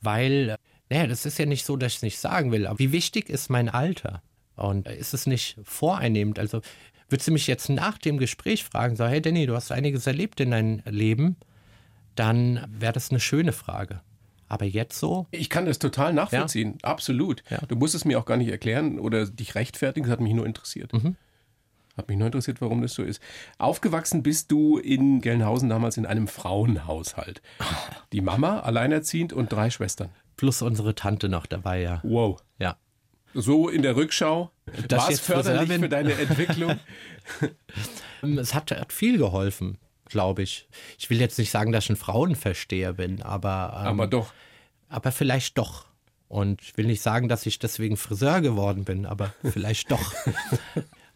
weil, 0.00 0.56
naja, 0.90 1.06
das 1.06 1.24
ist 1.24 1.38
ja 1.38 1.46
nicht 1.46 1.64
so, 1.64 1.76
dass 1.76 1.92
ich 1.92 1.96
es 1.96 2.02
nicht 2.02 2.18
sagen 2.18 2.52
will, 2.52 2.66
aber 2.66 2.78
wie 2.78 2.92
wichtig 2.92 3.28
ist 3.30 3.48
mein 3.48 3.68
Alter? 3.68 4.22
Und 4.56 4.88
ist 4.88 5.14
es 5.14 5.26
nicht 5.26 5.58
voreinnehmend? 5.64 6.38
Also, 6.38 6.62
würdest 7.08 7.28
du 7.28 7.32
mich 7.32 7.46
jetzt 7.46 7.68
nach 7.68 7.98
dem 7.98 8.18
Gespräch 8.18 8.64
fragen, 8.64 8.96
so, 8.96 9.06
hey 9.06 9.20
Danny, 9.20 9.46
du 9.46 9.54
hast 9.54 9.70
einiges 9.70 10.06
erlebt 10.06 10.40
in 10.40 10.50
deinem 10.50 10.82
Leben, 10.86 11.36
dann 12.14 12.66
wäre 12.70 12.94
das 12.94 13.10
eine 13.10 13.20
schöne 13.20 13.52
Frage. 13.52 14.00
Aber 14.48 14.64
jetzt 14.64 14.98
so? 14.98 15.26
Ich 15.30 15.50
kann 15.50 15.66
das 15.66 15.78
total 15.78 16.12
nachvollziehen, 16.12 16.78
absolut. 16.82 17.42
Ja. 17.50 17.58
Du 17.66 17.76
musst 17.76 17.94
es 17.94 18.04
mir 18.04 18.18
auch 18.18 18.24
gar 18.24 18.36
nicht 18.36 18.50
erklären 18.50 18.98
oder 18.98 19.26
dich 19.26 19.54
rechtfertigen, 19.54 20.06
das 20.06 20.12
hat 20.12 20.20
mich 20.20 20.34
nur 20.34 20.46
interessiert. 20.46 20.92
Mhm. 20.92 21.16
Hat 21.96 22.08
mich 22.08 22.18
nur 22.18 22.26
interessiert, 22.26 22.60
warum 22.60 22.82
das 22.82 22.92
so 22.92 23.02
ist. 23.02 23.22
Aufgewachsen 23.58 24.22
bist 24.22 24.52
du 24.52 24.78
in 24.78 25.22
Gelnhausen 25.22 25.70
damals 25.70 25.96
in 25.96 26.04
einem 26.04 26.28
Frauenhaushalt. 26.28 27.40
Die 28.12 28.20
Mama, 28.20 28.60
alleinerziehend 28.60 29.32
und 29.32 29.50
drei 29.50 29.70
Schwestern. 29.70 30.10
Plus 30.36 30.60
unsere 30.60 30.94
Tante 30.94 31.28
noch 31.28 31.46
dabei, 31.46 31.80
ja. 31.80 32.00
Wow. 32.02 32.42
Ja. 32.58 32.76
So 33.32 33.68
in 33.68 33.82
der 33.82 33.96
Rückschau. 33.96 34.50
War 34.88 35.10
es 35.10 35.20
förderlich 35.20 35.72
für 35.72 35.88
deine 35.88 36.12
Entwicklung? 36.12 36.78
Es 38.22 38.54
hat, 38.54 38.70
hat 38.70 38.92
viel 38.92 39.18
geholfen, 39.18 39.78
glaube 40.06 40.42
ich. 40.42 40.66
Ich 40.98 41.10
will 41.10 41.20
jetzt 41.20 41.38
nicht 41.38 41.50
sagen, 41.50 41.72
dass 41.72 41.84
ich 41.84 41.90
ein 41.90 41.96
Frauenversteher 41.96 42.92
bin, 42.94 43.22
aber, 43.22 43.76
ähm, 43.80 43.86
Aber 43.86 44.06
doch. 44.06 44.32
aber 44.88 45.12
vielleicht 45.12 45.58
doch. 45.58 45.86
Und 46.28 46.60
ich 46.62 46.76
will 46.76 46.86
nicht 46.86 47.02
sagen, 47.02 47.28
dass 47.28 47.46
ich 47.46 47.58
deswegen 47.58 47.96
Friseur 47.96 48.40
geworden 48.40 48.84
bin, 48.84 49.06
aber 49.06 49.32
vielleicht 49.44 49.90
doch. 49.90 50.12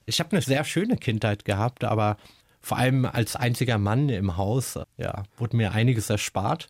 Ich 0.06 0.20
habe 0.20 0.32
eine 0.32 0.42
sehr 0.42 0.64
schöne 0.64 0.96
Kindheit 0.96 1.44
gehabt, 1.44 1.84
aber 1.84 2.16
vor 2.60 2.78
allem 2.78 3.04
als 3.06 3.36
einziger 3.36 3.78
Mann 3.78 4.08
im 4.08 4.36
Haus, 4.36 4.78
ja, 4.96 5.24
wurde 5.36 5.56
mir 5.56 5.72
einiges 5.72 6.10
erspart. 6.10 6.68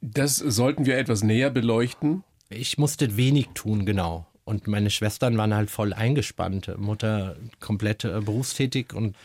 Das 0.00 0.36
sollten 0.36 0.86
wir 0.86 0.98
etwas 0.98 1.22
näher 1.22 1.50
beleuchten. 1.50 2.24
Ich 2.48 2.78
musste 2.78 3.16
wenig 3.16 3.50
tun, 3.54 3.86
genau. 3.86 4.26
Und 4.44 4.66
meine 4.66 4.90
Schwestern 4.90 5.38
waren 5.38 5.54
halt 5.54 5.70
voll 5.70 5.92
eingespannt. 5.92 6.76
Mutter 6.76 7.36
komplett 7.60 8.04
äh, 8.04 8.20
berufstätig 8.20 8.92
und 8.92 9.16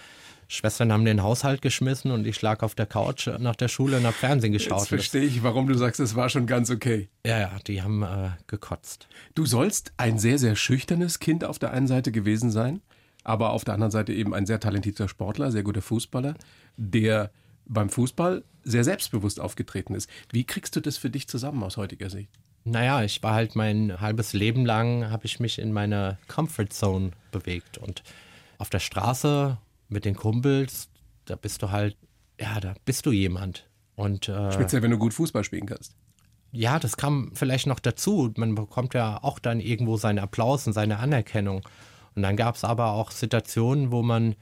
Schwestern 0.47 0.93
haben 0.93 1.03
den 1.03 1.23
Haushalt 1.23 1.61
geschmissen 1.61 2.11
und 2.11 2.25
ich 2.25 2.41
lag 2.41 2.63
auf 2.63 2.73
der 2.73 2.85
Couch 2.85 3.27
nach 3.39 3.55
der 3.55 3.67
Schule 3.67 3.97
und 3.97 4.05
hab 4.05 4.13
Fernsehen 4.13 4.53
Jetzt 4.53 4.63
geschaut. 4.63 4.81
Das, 4.81 4.87
verstehe 4.87 5.23
ich, 5.23 5.43
warum 5.43 5.67
du 5.67 5.73
sagst, 5.73 5.99
es 5.99 6.15
war 6.15 6.29
schon 6.29 6.47
ganz 6.47 6.69
okay. 6.69 7.09
ja, 7.25 7.39
ja, 7.39 7.51
die 7.67 7.81
haben 7.81 8.03
äh, 8.03 8.29
gekotzt. 8.47 9.07
Du 9.35 9.45
sollst 9.45 9.91
ein 9.97 10.19
sehr, 10.19 10.39
sehr 10.39 10.55
schüchternes 10.55 11.19
Kind 11.19 11.43
auf 11.43 11.59
der 11.59 11.71
einen 11.71 11.87
Seite 11.87 12.11
gewesen 12.11 12.49
sein, 12.49 12.81
aber 13.23 13.51
auf 13.51 13.65
der 13.65 13.73
anderen 13.73 13.91
Seite 13.91 14.13
eben 14.13 14.33
ein 14.33 14.45
sehr 14.45 14.59
talentierter 14.59 15.09
Sportler, 15.09 15.51
sehr 15.51 15.63
guter 15.63 15.81
Fußballer, 15.81 16.35
der 16.77 17.31
beim 17.65 17.89
Fußball 17.89 18.43
sehr 18.63 18.85
selbstbewusst 18.85 19.41
aufgetreten 19.41 19.95
ist. 19.95 20.09
Wie 20.31 20.45
kriegst 20.45 20.75
du 20.75 20.79
das 20.79 20.97
für 20.97 21.09
dich 21.09 21.27
zusammen 21.27 21.63
aus 21.63 21.75
heutiger 21.75 22.09
Sicht? 22.09 22.29
Naja, 22.63 23.03
ich 23.03 23.23
war 23.23 23.33
halt 23.33 23.55
mein 23.55 23.99
halbes 24.01 24.33
Leben 24.33 24.65
lang, 24.65 25.09
habe 25.09 25.25
ich 25.25 25.39
mich 25.39 25.59
in 25.59 25.71
meiner 25.71 26.17
Comfort 26.27 26.69
Zone 26.69 27.11
bewegt. 27.31 27.77
Und 27.77 28.03
auf 28.57 28.69
der 28.69 28.79
Straße 28.79 29.57
mit 29.89 30.06
den 30.06 30.15
Kumpels, 30.15 30.89
da 31.25 31.36
bist 31.36 31.62
du 31.62 31.72
halt, 31.72 31.98
ja, 32.39 32.60
da 32.60 32.74
bist 32.86 33.06
du 33.06 33.12
jemand. 33.12 33.67
Und 33.96 34.29
äh, 34.29 34.51
Speziell, 34.51 34.82
wenn 34.84 34.91
du 34.91 34.98
gut 34.98 35.13
Fußball 35.13 35.44
spielen 35.44 35.65
kannst. 35.65 35.96
ja, 36.51 36.79
das 36.79 36.98
kam 36.98 37.32
vielleicht 37.34 37.67
noch 37.67 37.79
dazu. 37.79 38.32
Man 38.38 38.56
bekommt 38.56 38.94
ja 38.94 39.22
auch 39.24 39.39
dann 39.39 39.60
irgendwo 39.60 39.98
seinen 39.98 40.20
Applaus 40.20 40.67
und 40.67 40.74
seine 40.74 41.00
Anerkennung. 41.00 41.62
Und 42.15 42.22
dann 42.24 42.36
gab 42.38 42.56
es 42.56 42.63
aber 42.63 42.91
auch 42.94 43.12
Situationen, 43.12 43.91
wo 43.91 44.01
man 44.03 44.36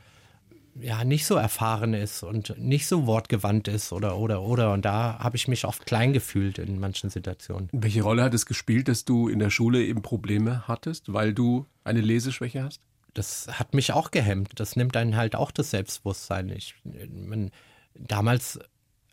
ja 0.79 1.05
nicht 1.05 1.25
so 1.25 1.35
erfahren 1.35 1.93
ist 1.93 2.21
und 2.21 2.53
nicht 2.57 2.87
so 2.87 3.05
wortgewandt 3.07 3.69
ist 3.69 3.93
oder 3.93 4.17
oder 4.17 4.41
oder. 4.41 4.73
Und 4.73 4.83
da 4.83 5.17
habe 5.19 5.37
ich 5.37 5.47
mich 5.47 5.63
oft 5.65 5.85
klein 5.85 6.11
gefühlt 6.11 6.57
in 6.57 6.79
manchen 6.79 7.09
Situationen. 7.09 7.69
Welche 7.71 8.03
Rolle 8.03 8.23
hat 8.23 8.33
es 8.33 8.45
gespielt, 8.45 8.89
dass 8.89 9.05
du 9.05 9.29
in 9.29 9.39
der 9.39 9.49
Schule 9.49 9.83
eben 9.85 10.01
Probleme 10.01 10.67
hattest, 10.67 11.13
weil 11.13 11.33
du 11.33 11.65
eine 11.85 12.01
Leseschwäche 12.01 12.63
hast? 12.63 12.81
Das 13.15 13.47
hat 13.47 13.73
mich 13.73 13.93
auch 13.93 14.11
gehemmt. 14.11 14.59
Das 14.59 14.75
nimmt 14.75 14.95
einen 14.95 15.15
halt 15.15 15.35
auch 15.35 15.49
das 15.49 15.71
Selbstbewusstsein. 15.71 16.49
Ich, 16.49 16.75
man, 16.83 17.49
damals 17.95 18.59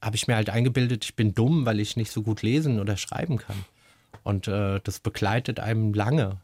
habe 0.02 0.16
ich 0.16 0.26
mir 0.26 0.34
halt 0.34 0.50
eingebildet, 0.50 1.04
ich 1.04 1.16
bin 1.16 1.34
dumm, 1.34 1.64
weil 1.64 1.80
ich 1.80 1.96
nicht 1.96 2.10
so 2.10 2.22
gut 2.22 2.42
lesen 2.42 2.80
oder 2.80 2.96
schreiben 2.96 3.38
kann. 3.38 3.64
Und 4.24 4.48
äh, 4.48 4.80
das 4.82 4.98
begleitet 4.98 5.60
einem 5.60 5.94
lange. 5.94 6.40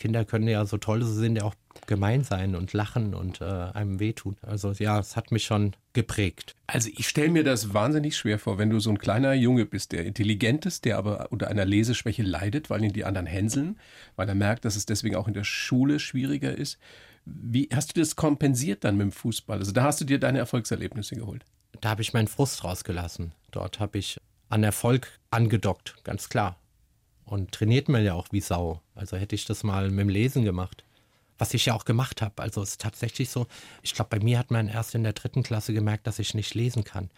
Kinder 0.00 0.24
können 0.24 0.48
ja 0.48 0.64
so 0.64 0.78
toll 0.78 1.04
sie 1.04 1.14
sind, 1.14 1.36
ja 1.36 1.44
auch 1.44 1.54
gemein 1.86 2.24
sein 2.24 2.56
und 2.56 2.72
lachen 2.72 3.14
und 3.14 3.40
äh, 3.40 3.44
einem 3.44 4.00
wehtun. 4.00 4.36
Also 4.42 4.72
ja, 4.72 4.98
es 4.98 5.14
hat 5.14 5.30
mich 5.30 5.44
schon 5.44 5.76
geprägt. 5.92 6.56
Also 6.66 6.90
ich 6.96 7.06
stelle 7.06 7.28
mir 7.28 7.44
das 7.44 7.74
wahnsinnig 7.74 8.16
schwer 8.16 8.38
vor, 8.38 8.58
wenn 8.58 8.70
du 8.70 8.80
so 8.80 8.90
ein 8.90 8.98
kleiner 8.98 9.34
Junge 9.34 9.66
bist, 9.66 9.92
der 9.92 10.04
intelligent 10.04 10.66
ist, 10.66 10.84
der 10.84 10.98
aber 10.98 11.30
unter 11.30 11.48
einer 11.48 11.64
Leseschwäche 11.64 12.22
leidet, 12.22 12.70
weil 12.70 12.82
ihn 12.82 12.92
die 12.92 13.04
anderen 13.04 13.26
hänseln, 13.26 13.78
weil 14.16 14.28
er 14.28 14.34
merkt, 14.34 14.64
dass 14.64 14.74
es 14.74 14.86
deswegen 14.86 15.16
auch 15.16 15.28
in 15.28 15.34
der 15.34 15.44
Schule 15.44 16.00
schwieriger 16.00 16.56
ist. 16.56 16.78
Wie 17.26 17.68
hast 17.72 17.94
du 17.94 18.00
das 18.00 18.16
kompensiert 18.16 18.82
dann 18.82 18.96
mit 18.96 19.04
dem 19.04 19.12
Fußball? 19.12 19.58
Also 19.58 19.72
da 19.72 19.84
hast 19.84 20.00
du 20.00 20.06
dir 20.06 20.18
deine 20.18 20.38
Erfolgserlebnisse 20.38 21.14
geholt. 21.14 21.44
Da 21.80 21.90
habe 21.90 22.02
ich 22.02 22.14
meinen 22.14 22.28
Frust 22.28 22.64
rausgelassen. 22.64 23.32
Dort 23.50 23.78
habe 23.78 23.98
ich 23.98 24.18
an 24.48 24.64
Erfolg 24.64 25.20
angedockt, 25.30 25.96
ganz 26.02 26.28
klar 26.28 26.56
und 27.30 27.52
trainiert 27.52 27.88
man 27.88 28.04
ja 28.04 28.14
auch 28.14 28.26
wie 28.32 28.40
Sau. 28.40 28.82
Also 28.96 29.16
hätte 29.16 29.36
ich 29.36 29.44
das 29.44 29.62
mal 29.62 29.88
mit 29.88 30.00
dem 30.00 30.08
Lesen 30.08 30.44
gemacht. 30.44 30.84
Was 31.38 31.54
ich 31.54 31.64
ja 31.64 31.74
auch 31.74 31.84
gemacht 31.84 32.22
habe. 32.22 32.42
Also 32.42 32.60
es 32.60 32.70
ist 32.70 32.80
tatsächlich 32.80 33.30
so, 33.30 33.46
ich 33.82 33.94
glaube, 33.94 34.10
bei 34.10 34.22
mir 34.22 34.38
hat 34.38 34.50
man 34.50 34.66
erst 34.66 34.96
in 34.96 35.04
der 35.04 35.12
dritten 35.12 35.44
Klasse 35.44 35.72
gemerkt, 35.72 36.08
dass 36.08 36.18
ich 36.18 36.34
nicht 36.34 36.54
lesen 36.54 36.82
kann. 36.82 37.08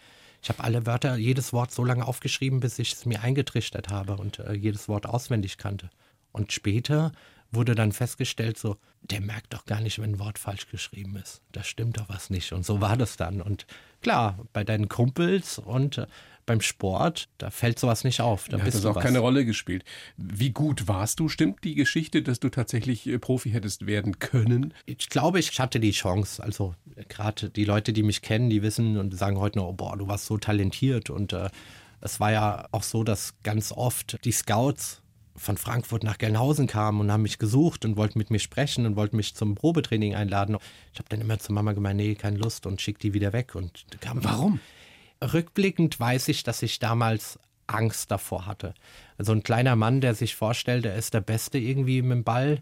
Ich 0.41 0.49
habe 0.49 0.63
alle 0.63 0.85
Wörter, 0.85 1.15
jedes 1.15 1.51
Wort 1.51 1.71
so 1.71 1.83
lange 1.83 2.05
aufgeschrieben, 2.05 2.59
bis 2.59 2.77
ich 2.77 2.93
es 2.93 3.05
mir 3.05 3.21
eingetrichtert 3.21 3.89
habe 3.89 4.17
und 4.17 4.37
äh, 4.39 4.53
jedes 4.53 4.87
Wort 4.87 5.07
auswendig 5.07 5.57
kannte. 5.57 5.89
Und 6.31 6.53
später 6.53 7.11
wurde 7.53 7.75
dann 7.75 7.91
festgestellt, 7.91 8.57
so, 8.57 8.77
der 9.01 9.21
merkt 9.21 9.53
doch 9.53 9.65
gar 9.65 9.81
nicht, 9.81 9.99
wenn 9.99 10.13
ein 10.13 10.19
Wort 10.19 10.39
falsch 10.39 10.69
geschrieben 10.69 11.15
ist. 11.17 11.41
Da 11.51 11.63
stimmt 11.63 11.97
doch 11.97 12.09
was 12.09 12.29
nicht. 12.29 12.53
Und 12.53 12.65
so 12.65 12.81
war 12.81 12.97
das 12.97 13.17
dann. 13.17 13.41
Und 13.41 13.65
klar, 14.01 14.39
bei 14.53 14.63
deinen 14.63 14.89
Kumpels 14.89 15.59
und 15.59 15.97
äh, 15.97 16.07
beim 16.45 16.61
Sport, 16.61 17.29
da 17.37 17.49
fällt 17.49 17.79
sowas 17.79 18.03
nicht 18.03 18.21
auf. 18.21 18.47
Da 18.49 18.57
ja, 18.57 18.63
bist 18.63 18.75
das 18.75 18.83
du 18.83 18.89
auch 18.89 18.95
was. 18.95 19.03
keine 19.03 19.19
Rolle 19.19 19.45
gespielt. 19.45 19.83
Wie 20.17 20.51
gut 20.51 20.87
warst 20.87 21.19
du? 21.19 21.29
Stimmt 21.29 21.63
die 21.63 21.75
Geschichte, 21.75 22.21
dass 22.21 22.39
du 22.39 22.49
tatsächlich 22.49 23.07
äh, 23.07 23.19
Profi 23.19 23.51
hättest 23.51 23.85
werden 23.87 24.19
können? 24.19 24.73
Ich 24.85 25.09
glaube, 25.09 25.39
ich 25.39 25.59
hatte 25.59 25.79
die 25.79 25.91
Chance. 25.91 26.43
Also 26.43 26.75
gerade 27.09 27.49
die 27.49 27.65
Leute, 27.65 27.93
die 27.93 28.03
mich 28.03 28.21
kennen, 28.21 28.49
die 28.49 28.61
wissen 28.61 28.97
und 28.97 29.17
sagen 29.17 29.37
heute 29.37 29.59
noch, 29.59 29.67
oh, 29.67 29.73
boah, 29.73 29.97
du 29.97 30.07
warst 30.07 30.25
so 30.25 30.37
talentiert. 30.37 31.09
Und 31.09 31.33
äh, 31.33 31.49
es 32.01 32.19
war 32.19 32.31
ja 32.31 32.67
auch 32.71 32.83
so, 32.83 33.03
dass 33.03 33.35
ganz 33.43 33.71
oft 33.71 34.19
die 34.25 34.31
Scouts 34.31 35.02
von 35.35 35.57
Frankfurt 35.57 36.03
nach 36.03 36.17
Gelnhausen 36.17 36.67
kamen 36.67 37.01
und 37.01 37.11
haben 37.11 37.23
mich 37.23 37.39
gesucht 37.39 37.85
und 37.85 37.97
wollten 37.97 38.19
mit 38.19 38.29
mir 38.29 38.39
sprechen 38.39 38.85
und 38.85 38.95
wollten 38.95 39.17
mich 39.17 39.35
zum 39.35 39.55
Probetraining 39.55 40.15
einladen. 40.15 40.57
Ich 40.93 40.99
habe 40.99 41.09
dann 41.09 41.21
immer 41.21 41.39
zu 41.39 41.51
Mama 41.51 41.73
gemeint, 41.73 41.97
nee, 41.97 42.15
keine 42.15 42.37
Lust 42.37 42.65
und 42.65 42.81
schick 42.81 42.99
die 42.99 43.13
wieder 43.13 43.33
weg. 43.33 43.55
Und 43.55 43.85
kam 43.99 44.23
Warum? 44.23 44.59
Rückblickend 45.21 45.99
weiß 45.99 46.27
ich, 46.27 46.43
dass 46.43 46.61
ich 46.61 46.79
damals 46.79 47.39
Angst 47.67 48.11
davor 48.11 48.45
hatte. 48.45 48.73
Also 49.17 49.31
ein 49.31 49.43
kleiner 49.43 49.75
Mann, 49.75 50.01
der 50.01 50.15
sich 50.15 50.35
vorstellt, 50.35 50.85
er 50.85 50.95
ist 50.95 51.13
der 51.13 51.21
Beste 51.21 51.57
irgendwie 51.57 52.01
mit 52.01 52.11
dem 52.11 52.23
Ball. 52.23 52.61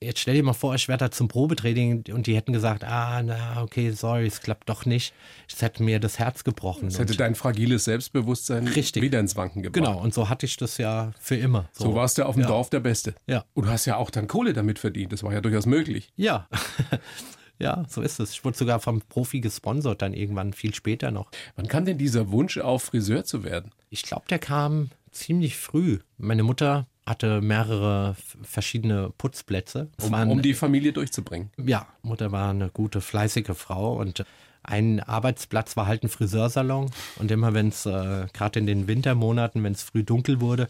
Jetzt 0.00 0.20
stell 0.20 0.34
dir 0.34 0.42
mal 0.42 0.52
vor, 0.52 0.74
ich 0.74 0.88
werde 0.88 1.06
da 1.06 1.10
zum 1.10 1.28
Probetraining 1.28 2.04
und 2.12 2.26
die 2.26 2.36
hätten 2.36 2.52
gesagt, 2.52 2.84
ah, 2.84 3.22
na, 3.22 3.62
okay, 3.62 3.90
sorry, 3.90 4.26
es 4.26 4.40
klappt 4.40 4.68
doch 4.68 4.84
nicht. 4.84 5.14
Es 5.48 5.62
hätte 5.62 5.82
mir 5.82 6.00
das 6.00 6.18
Herz 6.18 6.44
gebrochen. 6.44 6.88
Das 6.88 6.98
hätte 6.98 7.16
dein 7.16 7.34
fragiles 7.34 7.84
Selbstbewusstsein 7.84 8.68
Richtig. 8.68 9.02
wieder 9.02 9.20
ins 9.20 9.36
Wanken 9.36 9.62
gebracht. 9.62 9.84
genau, 9.84 10.00
und 10.00 10.12
so 10.12 10.28
hatte 10.28 10.46
ich 10.46 10.56
das 10.56 10.78
ja 10.78 11.12
für 11.18 11.36
immer. 11.36 11.68
So 11.72 11.94
warst 11.94 12.18
du 12.18 12.26
auf 12.26 12.34
dem 12.34 12.42
ja. 12.42 12.48
Dorf 12.48 12.70
der 12.70 12.80
Beste. 12.80 13.14
Ja. 13.26 13.44
Und 13.54 13.66
du 13.66 13.70
hast 13.70 13.86
ja 13.86 13.96
auch 13.96 14.10
dann 14.10 14.26
Kohle 14.26 14.52
damit 14.52 14.78
verdient. 14.78 15.12
Das 15.12 15.22
war 15.22 15.32
ja 15.32 15.40
durchaus 15.40 15.66
möglich. 15.66 16.12
Ja. 16.16 16.48
ja, 17.58 17.84
so 17.88 18.02
ist 18.02 18.20
es. 18.20 18.32
Ich 18.32 18.44
wurde 18.44 18.58
sogar 18.58 18.80
vom 18.80 19.00
Profi 19.00 19.40
gesponsert, 19.40 20.02
dann 20.02 20.12
irgendwann 20.12 20.52
viel 20.52 20.74
später 20.74 21.10
noch. 21.10 21.30
Wann 21.56 21.68
kam 21.68 21.84
denn 21.84 21.98
dieser 21.98 22.30
Wunsch 22.30 22.58
auf, 22.58 22.82
Friseur 22.84 23.24
zu 23.24 23.44
werden? 23.44 23.70
Ich 23.90 24.02
glaube, 24.02 24.24
der 24.28 24.38
kam 24.38 24.90
ziemlich 25.10 25.56
früh. 25.56 26.00
Meine 26.18 26.42
Mutter 26.42 26.86
hatte 27.06 27.40
mehrere 27.40 28.16
verschiedene 28.42 29.10
Putzplätze. 29.18 29.88
Um, 30.00 30.10
waren- 30.12 30.30
um 30.30 30.42
die 30.42 30.54
Familie 30.54 30.92
durchzubringen. 30.92 31.50
ja, 31.62 31.86
Mutter 32.02 32.32
war 32.32 32.50
eine 32.50 32.70
gute, 32.70 33.00
fleißige 33.00 33.54
Frau 33.54 33.96
und 33.98 34.24
ein 34.62 35.00
Arbeitsplatz 35.00 35.76
war 35.76 35.86
halt 35.86 36.02
ein 36.04 36.08
Friseursalon. 36.08 36.90
Und 37.16 37.30
immer 37.30 37.52
wenn 37.52 37.68
es, 37.68 37.84
äh, 37.84 38.26
gerade 38.32 38.58
in 38.58 38.66
den 38.66 38.88
Wintermonaten, 38.88 39.62
wenn 39.62 39.72
es 39.74 39.82
früh 39.82 40.02
dunkel 40.04 40.40
wurde, 40.40 40.68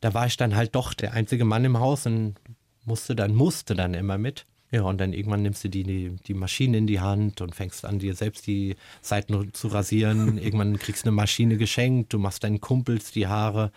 da 0.00 0.14
war 0.14 0.26
ich 0.26 0.36
dann 0.36 0.54
halt 0.54 0.74
doch 0.76 0.94
der 0.94 1.12
einzige 1.14 1.44
Mann 1.44 1.64
im 1.64 1.80
Haus 1.80 2.06
und 2.06 2.34
musste 2.84 3.16
dann, 3.16 3.34
musste 3.34 3.74
dann 3.74 3.94
immer 3.94 4.18
mit. 4.18 4.46
Ja, 4.70 4.82
und 4.82 5.00
dann 5.00 5.12
irgendwann 5.12 5.42
nimmst 5.42 5.62
du 5.64 5.68
die, 5.68 5.82
die, 5.82 6.16
die 6.26 6.34
Maschine 6.34 6.78
in 6.78 6.86
die 6.86 7.00
Hand 7.00 7.40
und 7.40 7.54
fängst 7.54 7.84
an, 7.84 7.98
dir 7.98 8.14
selbst 8.14 8.46
die 8.46 8.76
Seiten 9.02 9.52
zu 9.52 9.68
rasieren. 9.68 10.38
irgendwann 10.38 10.78
kriegst 10.78 11.04
du 11.04 11.08
eine 11.08 11.16
Maschine 11.16 11.56
geschenkt, 11.56 12.12
du 12.12 12.18
machst 12.18 12.42
deinen 12.44 12.60
Kumpels 12.60 13.10
die 13.10 13.26
Haare 13.26 13.70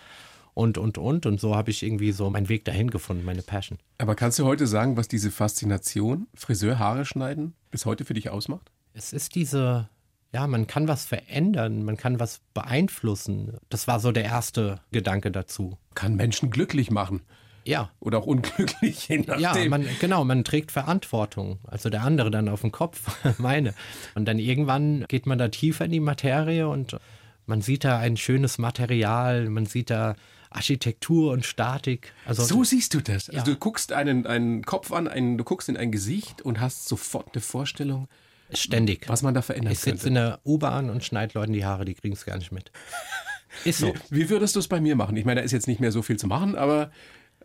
und, 0.56 0.80
und, 0.80 0.98
und. 0.98 1.28
Und 1.28 1.40
so 1.40 1.56
habe 1.56 1.70
ich 1.70 1.84
irgendwie 1.84 2.12
so 2.12 2.30
meinen 2.32 2.50
Weg 2.50 2.66
dahin 2.66 2.90
gefunden, 2.90 3.24
meine 3.24 3.44
Passion. 3.44 3.78
Aber 4.00 4.16
kannst 4.16 4.40
du 4.40 4.46
heute 4.46 4.66
sagen, 4.66 4.98
was 4.98 5.08
diese 5.08 5.30
Faszination, 5.30 6.28
Friseur, 6.34 6.80
Haare 6.80 7.06
schneiden, 7.06 7.54
bis 7.70 7.86
heute 7.86 8.06
für 8.06 8.16
dich 8.16 8.30
ausmacht? 8.30 8.72
Es 8.94 9.14
ist 9.14 9.36
diese, 9.36 9.90
ja, 10.34 10.48
man 10.48 10.66
kann 10.66 10.88
was 10.88 11.06
verändern, 11.06 11.84
man 11.84 11.98
kann 11.98 12.20
was 12.20 12.42
beeinflussen. 12.54 13.58
Das 13.70 13.88
war 13.88 14.00
so 14.00 14.12
der 14.12 14.24
erste 14.24 14.80
Gedanke 14.92 15.30
dazu. 15.30 15.78
Kann 15.94 16.16
Menschen 16.16 16.50
glücklich 16.50 16.90
machen. 16.90 17.22
Ja. 17.66 17.90
Oder 18.00 18.20
auch 18.20 18.26
unglücklich, 18.26 19.10
je 19.10 19.18
nachdem. 19.18 19.42
Ja, 19.42 19.70
man, 19.70 19.86
genau, 20.00 20.24
man 20.24 20.44
trägt 20.46 20.72
Verantwortung. 20.72 21.60
Also 21.64 21.90
der 21.90 22.04
andere 22.04 22.32
dann 22.32 22.48
auf 22.48 22.62
dem 22.62 22.72
Kopf, 22.72 23.18
meine. 23.40 23.74
Und 24.14 24.26
dann 24.26 24.40
irgendwann 24.40 25.06
geht 25.10 25.26
man 25.26 25.38
da 25.38 25.50
tiefer 25.50 25.86
in 25.86 25.92
die 25.92 26.00
Materie 26.00 26.70
und 26.70 26.98
man 27.46 27.62
sieht 27.62 27.84
da 27.84 28.00
ein 28.00 28.16
schönes 28.18 28.58
Material, 28.58 29.50
man 29.50 29.66
sieht 29.66 29.90
da 29.90 30.16
Architektur 30.56 31.32
und 31.34 31.46
Statik. 31.46 32.14
Also 32.26 32.44
so 32.44 32.64
siehst 32.64 32.94
du 32.94 33.02
das. 33.02 33.30
Also 33.30 33.38
Ja. 33.40 33.44
du 33.44 33.56
guckst 33.56 33.92
einen, 33.92 34.26
einen 34.26 34.64
Kopf 34.64 34.92
an, 34.92 35.08
einen, 35.08 35.38
du 35.38 35.44
guckst 35.44 35.70
in 35.70 35.78
ein 35.78 35.92
Gesicht 35.92 36.42
und 36.42 36.60
hast 36.60 36.88
sofort 36.88 37.30
eine 37.34 37.42
Vorstellung, 37.42 38.08
ständig. 38.54 39.08
was 39.10 39.22
man 39.22 39.34
da 39.34 39.42
verändern 39.42 39.74
Ich 39.74 39.80
sitze 39.80 39.92
könnte. 39.92 40.08
in 40.08 40.14
der 40.16 40.40
U-Bahn 40.46 40.90
und 40.90 41.04
schneide 41.04 41.38
Leuten 41.38 41.54
die 41.54 41.66
Haare, 41.66 41.86
die 41.86 41.94
kriegen 41.94 42.14
es 42.16 42.26
gar 42.26 42.38
nicht 42.38 42.52
mit. 42.52 42.72
Ist 43.64 43.80
so. 43.80 43.94
Wie, 44.10 44.22
wie 44.22 44.30
würdest 44.30 44.56
du 44.56 44.60
es 44.60 44.68
bei 44.68 44.82
mir 44.82 44.96
machen? 44.96 45.16
Ich 45.18 45.24
meine, 45.26 45.40
da 45.42 45.46
ist 45.46 45.52
jetzt 45.54 45.68
nicht 45.68 45.80
mehr 45.80 45.92
so 45.92 46.02
viel 46.02 46.18
zu 46.18 46.28
machen, 46.28 46.56
aber, 46.56 46.92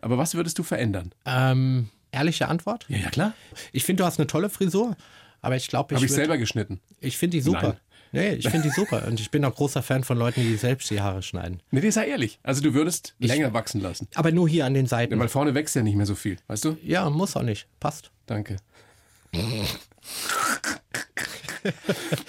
aber 0.01 0.17
was 0.17 0.33
würdest 0.35 0.59
du 0.59 0.63
verändern? 0.63 1.11
Ähm, 1.25 1.89
ehrliche 2.11 2.49
Antwort? 2.49 2.85
Ja, 2.89 2.97
ja 2.97 3.09
klar. 3.09 3.33
Ich 3.71 3.85
finde, 3.85 4.03
du 4.03 4.07
hast 4.07 4.19
eine 4.19 4.27
tolle 4.27 4.49
Frisur, 4.49 4.97
aber 5.41 5.55
ich 5.55 5.67
glaube, 5.69 5.93
ich, 5.93 5.97
Habe 5.97 6.05
ich 6.05 6.11
selber 6.11 6.37
geschnitten. 6.37 6.81
ich 6.99 7.17
finde 7.17 7.37
die 7.37 7.41
super. 7.41 7.61
Nein. 7.61 7.77
Nee, 8.11 8.33
ich 8.33 8.49
finde 8.49 8.67
die 8.67 8.73
super. 8.73 9.07
Und 9.07 9.19
ich 9.19 9.31
bin 9.31 9.45
auch 9.45 9.55
großer 9.55 9.81
Fan 9.81 10.03
von 10.03 10.17
Leuten, 10.17 10.41
die 10.41 10.55
selbst 10.55 10.89
die 10.89 10.99
Haare 11.01 11.21
schneiden. 11.21 11.61
Nee, 11.71 11.79
nee, 11.79 11.89
sei 11.91 12.07
ehrlich. 12.07 12.39
Also 12.43 12.61
du 12.61 12.73
würdest 12.73 13.15
länger 13.19 13.53
wachsen 13.53 13.81
lassen. 13.81 14.07
Aber 14.15 14.31
nur 14.31 14.49
hier 14.49 14.65
an 14.65 14.73
den 14.73 14.87
Seiten. 14.87 15.17
Weil 15.17 15.29
vorne 15.29 15.55
wächst 15.55 15.75
ja 15.75 15.81
nicht 15.81 15.95
mehr 15.95 16.05
so 16.05 16.15
viel, 16.15 16.37
weißt 16.47 16.65
du? 16.65 16.77
Ja, 16.83 17.09
muss 17.09 17.35
auch 17.37 17.43
nicht. 17.43 17.67
Passt. 17.79 18.11
Danke. 18.25 18.57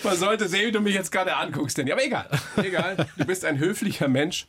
Man 0.05 0.17
sollte 0.17 0.49
sehen, 0.49 0.69
wie 0.69 0.73
du 0.73 0.81
mich 0.81 0.95
jetzt 0.95 1.11
gerade 1.11 1.35
anguckst, 1.37 1.79
denn 1.79 1.91
aber 1.91 2.05
egal, 2.05 2.29
egal. 2.57 3.09
Du 3.17 3.25
bist 3.25 3.45
ein 3.45 3.59
höflicher 3.59 4.09
Mensch. 4.09 4.47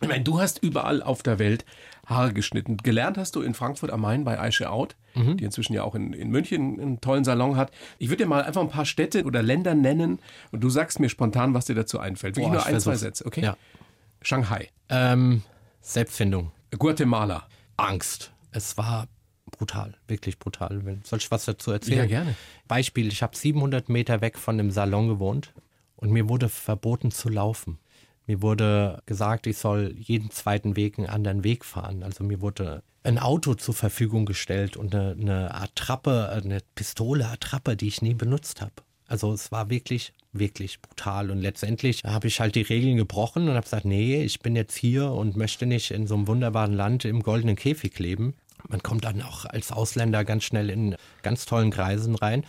Ich 0.00 0.08
meine, 0.08 0.22
du 0.22 0.40
hast 0.40 0.62
überall 0.62 1.02
auf 1.02 1.22
der 1.22 1.38
Welt 1.38 1.64
Haare 2.06 2.32
geschnitten. 2.32 2.76
Gelernt 2.76 3.18
hast 3.18 3.34
du 3.36 3.42
in 3.42 3.54
Frankfurt 3.54 3.90
am 3.90 4.02
Main 4.02 4.24
bei 4.24 4.38
Aische 4.38 4.70
Out, 4.70 4.94
die 5.14 5.44
inzwischen 5.44 5.72
ja 5.74 5.82
auch 5.82 5.94
in, 5.94 6.12
in 6.12 6.30
München 6.30 6.80
einen 6.80 7.00
tollen 7.00 7.24
Salon 7.24 7.56
hat. 7.56 7.70
Ich 7.98 8.08
würde 8.08 8.24
dir 8.24 8.28
mal 8.28 8.42
einfach 8.42 8.60
ein 8.62 8.68
paar 8.68 8.86
Städte 8.86 9.24
oder 9.24 9.42
Länder 9.42 9.74
nennen 9.74 10.18
und 10.52 10.60
du 10.60 10.70
sagst 10.70 11.00
mir 11.00 11.08
spontan, 11.08 11.52
was 11.54 11.66
dir 11.66 11.74
dazu 11.74 11.98
einfällt. 11.98 12.36
Wirklich 12.36 12.48
Boah, 12.48 12.54
nur 12.54 12.66
ein, 12.66 12.74
zwei 12.80 12.90
versuch's. 12.92 13.00
Sätze, 13.00 13.26
okay? 13.26 13.42
Ja. 13.42 13.56
Shanghai, 14.22 14.68
Ähm, 14.88 15.42
Selbstfindung. 15.80 16.52
Guatemala. 16.78 17.46
Angst. 17.76 18.32
Es 18.52 18.76
war 18.76 19.08
brutal, 19.50 19.94
wirklich 20.06 20.38
brutal. 20.38 20.80
Soll 21.04 21.18
ich 21.18 21.30
was 21.30 21.44
dazu 21.44 21.70
erzählen? 21.72 21.98
Ja, 22.00 22.06
gerne. 22.06 22.34
Beispiel, 22.68 23.08
ich 23.08 23.22
habe 23.22 23.36
700 23.36 23.88
Meter 23.88 24.20
weg 24.20 24.38
von 24.38 24.58
dem 24.58 24.70
Salon 24.70 25.08
gewohnt 25.08 25.52
und 25.96 26.10
mir 26.10 26.28
wurde 26.28 26.48
verboten 26.48 27.10
zu 27.10 27.28
laufen. 27.28 27.78
Mir 28.30 28.42
wurde 28.42 29.02
gesagt, 29.06 29.48
ich 29.48 29.58
soll 29.58 29.92
jeden 29.98 30.30
zweiten 30.30 30.76
Weg 30.76 30.98
einen 30.98 31.08
anderen 31.08 31.42
Weg 31.42 31.64
fahren. 31.64 32.04
Also 32.04 32.22
mir 32.22 32.40
wurde 32.40 32.84
ein 33.02 33.18
Auto 33.18 33.54
zur 33.54 33.74
Verfügung 33.74 34.24
gestellt 34.24 34.76
und 34.76 34.94
eine, 34.94 35.16
eine 35.20 35.52
Attrappe, 35.52 36.28
eine 36.28 36.60
Pistole 36.76 37.26
Attrappe, 37.26 37.76
die 37.76 37.88
ich 37.88 38.02
nie 38.02 38.14
benutzt 38.14 38.60
habe. 38.60 38.70
Also 39.08 39.32
es 39.32 39.50
war 39.50 39.68
wirklich, 39.68 40.12
wirklich 40.32 40.80
brutal. 40.80 41.32
Und 41.32 41.40
letztendlich 41.40 42.04
habe 42.04 42.28
ich 42.28 42.38
halt 42.38 42.54
die 42.54 42.62
Regeln 42.62 42.96
gebrochen 42.96 43.48
und 43.48 43.54
habe 43.54 43.64
gesagt, 43.64 43.84
nee, 43.84 44.22
ich 44.22 44.38
bin 44.38 44.54
jetzt 44.54 44.76
hier 44.76 45.10
und 45.10 45.36
möchte 45.36 45.66
nicht 45.66 45.90
in 45.90 46.06
so 46.06 46.14
einem 46.14 46.28
wunderbaren 46.28 46.72
Land 46.72 47.04
im 47.04 47.24
goldenen 47.24 47.56
Käfig 47.56 47.98
leben. 47.98 48.34
Man 48.68 48.80
kommt 48.80 49.06
dann 49.06 49.22
auch 49.22 49.44
als 49.44 49.72
Ausländer 49.72 50.24
ganz 50.24 50.44
schnell 50.44 50.70
in 50.70 50.94
ganz 51.22 51.46
tollen 51.46 51.72
Kreisen 51.72 52.14
rein 52.14 52.44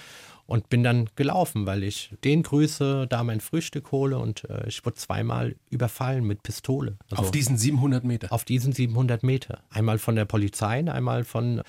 und 0.51 0.69
bin 0.69 0.83
dann 0.83 1.09
gelaufen, 1.15 1.65
weil 1.65 1.81
ich 1.83 2.13
den 2.25 2.43
grüße, 2.43 3.07
da 3.07 3.23
mein 3.23 3.39
Frühstück 3.39 3.91
hole 3.93 4.17
und 4.17 4.43
äh, 4.49 4.67
ich 4.67 4.85
wurde 4.85 4.95
zweimal 4.95 5.55
überfallen 5.69 6.25
mit 6.25 6.43
Pistole. 6.43 6.97
Also 7.09 7.23
Auf 7.23 7.31
diesen 7.31 7.57
700 7.57 8.03
Meter. 8.03 8.33
auf 8.33 8.43
diesen 8.43 8.73
700 8.73 9.23
Meter. 9.23 9.63
Einmal 9.69 9.97
von 9.97 10.15
der 10.15 10.25
Polizei, 10.25 10.83
einmal 10.91 11.23
von 11.23 11.61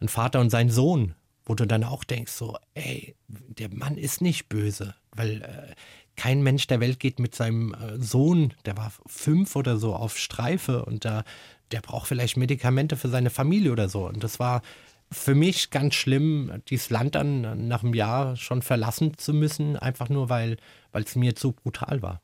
einem 0.00 0.08
Vater 0.08 0.40
und 0.40 0.50
sein 0.50 0.68
Sohn, 0.68 1.14
wo 1.46 1.54
du 1.54 1.64
dann 1.64 1.84
auch 1.84 2.02
denkst, 2.02 2.32
so, 2.32 2.56
ey, 2.74 3.14
der 3.28 3.72
Mann 3.72 3.96
ist 3.96 4.20
nicht 4.20 4.48
böse, 4.48 4.96
weil 5.12 5.42
äh, 5.42 5.74
kein 6.16 6.42
Mensch 6.42 6.66
der 6.66 6.80
Welt 6.80 6.98
geht 6.98 7.20
mit 7.20 7.36
seinem 7.36 7.72
äh, 7.74 8.00
Sohn, 8.00 8.52
der 8.66 8.76
war 8.76 8.92
fünf 9.06 9.54
oder 9.54 9.76
so, 9.76 9.94
auf 9.94 10.18
Streife 10.18 10.84
und 10.84 11.04
da 11.04 11.22
der 11.70 11.80
braucht 11.80 12.08
vielleicht 12.08 12.36
Medikamente 12.36 12.96
für 12.96 13.08
seine 13.08 13.30
Familie 13.30 13.72
oder 13.72 13.88
so. 13.88 14.06
Und 14.06 14.22
das 14.22 14.38
war 14.38 14.62
für 15.10 15.34
mich 15.34 15.70
ganz 15.70 15.94
schlimm, 15.94 16.62
dieses 16.68 16.90
Land 16.90 17.14
dann 17.14 17.68
nach 17.68 17.82
einem 17.82 17.94
Jahr 17.94 18.36
schon 18.36 18.62
verlassen 18.62 19.16
zu 19.16 19.32
müssen, 19.32 19.76
einfach 19.76 20.08
nur 20.08 20.28
weil 20.28 20.56
es 20.92 21.16
mir 21.16 21.36
zu 21.36 21.52
brutal 21.52 22.02
war. 22.02 22.20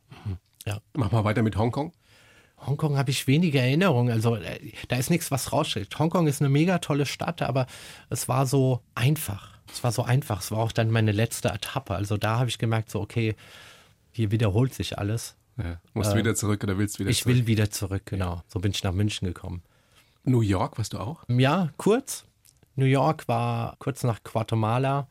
Ja. 0.66 0.80
Mach 0.94 1.12
mal 1.12 1.24
weiter 1.24 1.42
mit 1.42 1.56
Hongkong. 1.56 1.92
Hongkong 2.66 2.98
habe 2.98 3.10
ich 3.10 3.26
wenige 3.26 3.58
Erinnerungen. 3.58 4.12
Also 4.12 4.36
äh, 4.36 4.72
da 4.88 4.96
ist 4.96 5.10
nichts, 5.10 5.30
was 5.30 5.52
raussteht. 5.52 5.98
Hongkong 5.98 6.26
ist 6.26 6.42
eine 6.42 6.50
mega 6.50 6.78
tolle 6.78 7.06
Stadt, 7.06 7.42
aber 7.42 7.66
es 8.10 8.28
war 8.28 8.46
so 8.46 8.80
einfach. 8.94 9.58
Es 9.72 9.82
war 9.82 9.92
so 9.92 10.02
einfach. 10.02 10.40
Es 10.40 10.50
war 10.50 10.58
auch 10.58 10.72
dann 10.72 10.90
meine 10.90 11.12
letzte 11.12 11.48
Etappe. 11.48 11.94
Also 11.94 12.16
da 12.16 12.38
habe 12.38 12.50
ich 12.50 12.58
gemerkt, 12.58 12.90
so 12.90 13.00
okay, 13.00 13.34
hier 14.12 14.30
wiederholt 14.30 14.74
sich 14.74 14.98
alles. 14.98 15.36
Ja. 15.56 15.80
Musst 15.94 16.12
du 16.12 16.16
äh, 16.16 16.18
wieder 16.18 16.34
zurück 16.34 16.62
oder 16.64 16.76
willst 16.78 16.96
du 16.96 17.00
wieder 17.00 17.10
ich 17.10 17.22
zurück? 17.22 17.34
Ich 17.34 17.40
will 17.40 17.46
wieder 17.46 17.70
zurück, 17.70 18.02
genau. 18.04 18.42
So 18.48 18.60
bin 18.60 18.72
ich 18.72 18.82
nach 18.82 18.92
München 18.92 19.26
gekommen. 19.26 19.62
New 20.24 20.42
York 20.42 20.76
warst 20.76 20.92
du 20.92 20.98
auch? 20.98 21.24
Ja, 21.28 21.70
kurz. 21.78 22.24
New 22.80 22.86
York 22.86 23.28
war 23.28 23.76
kurz 23.78 24.02
nach 24.02 24.22
Guatemala 24.24 25.06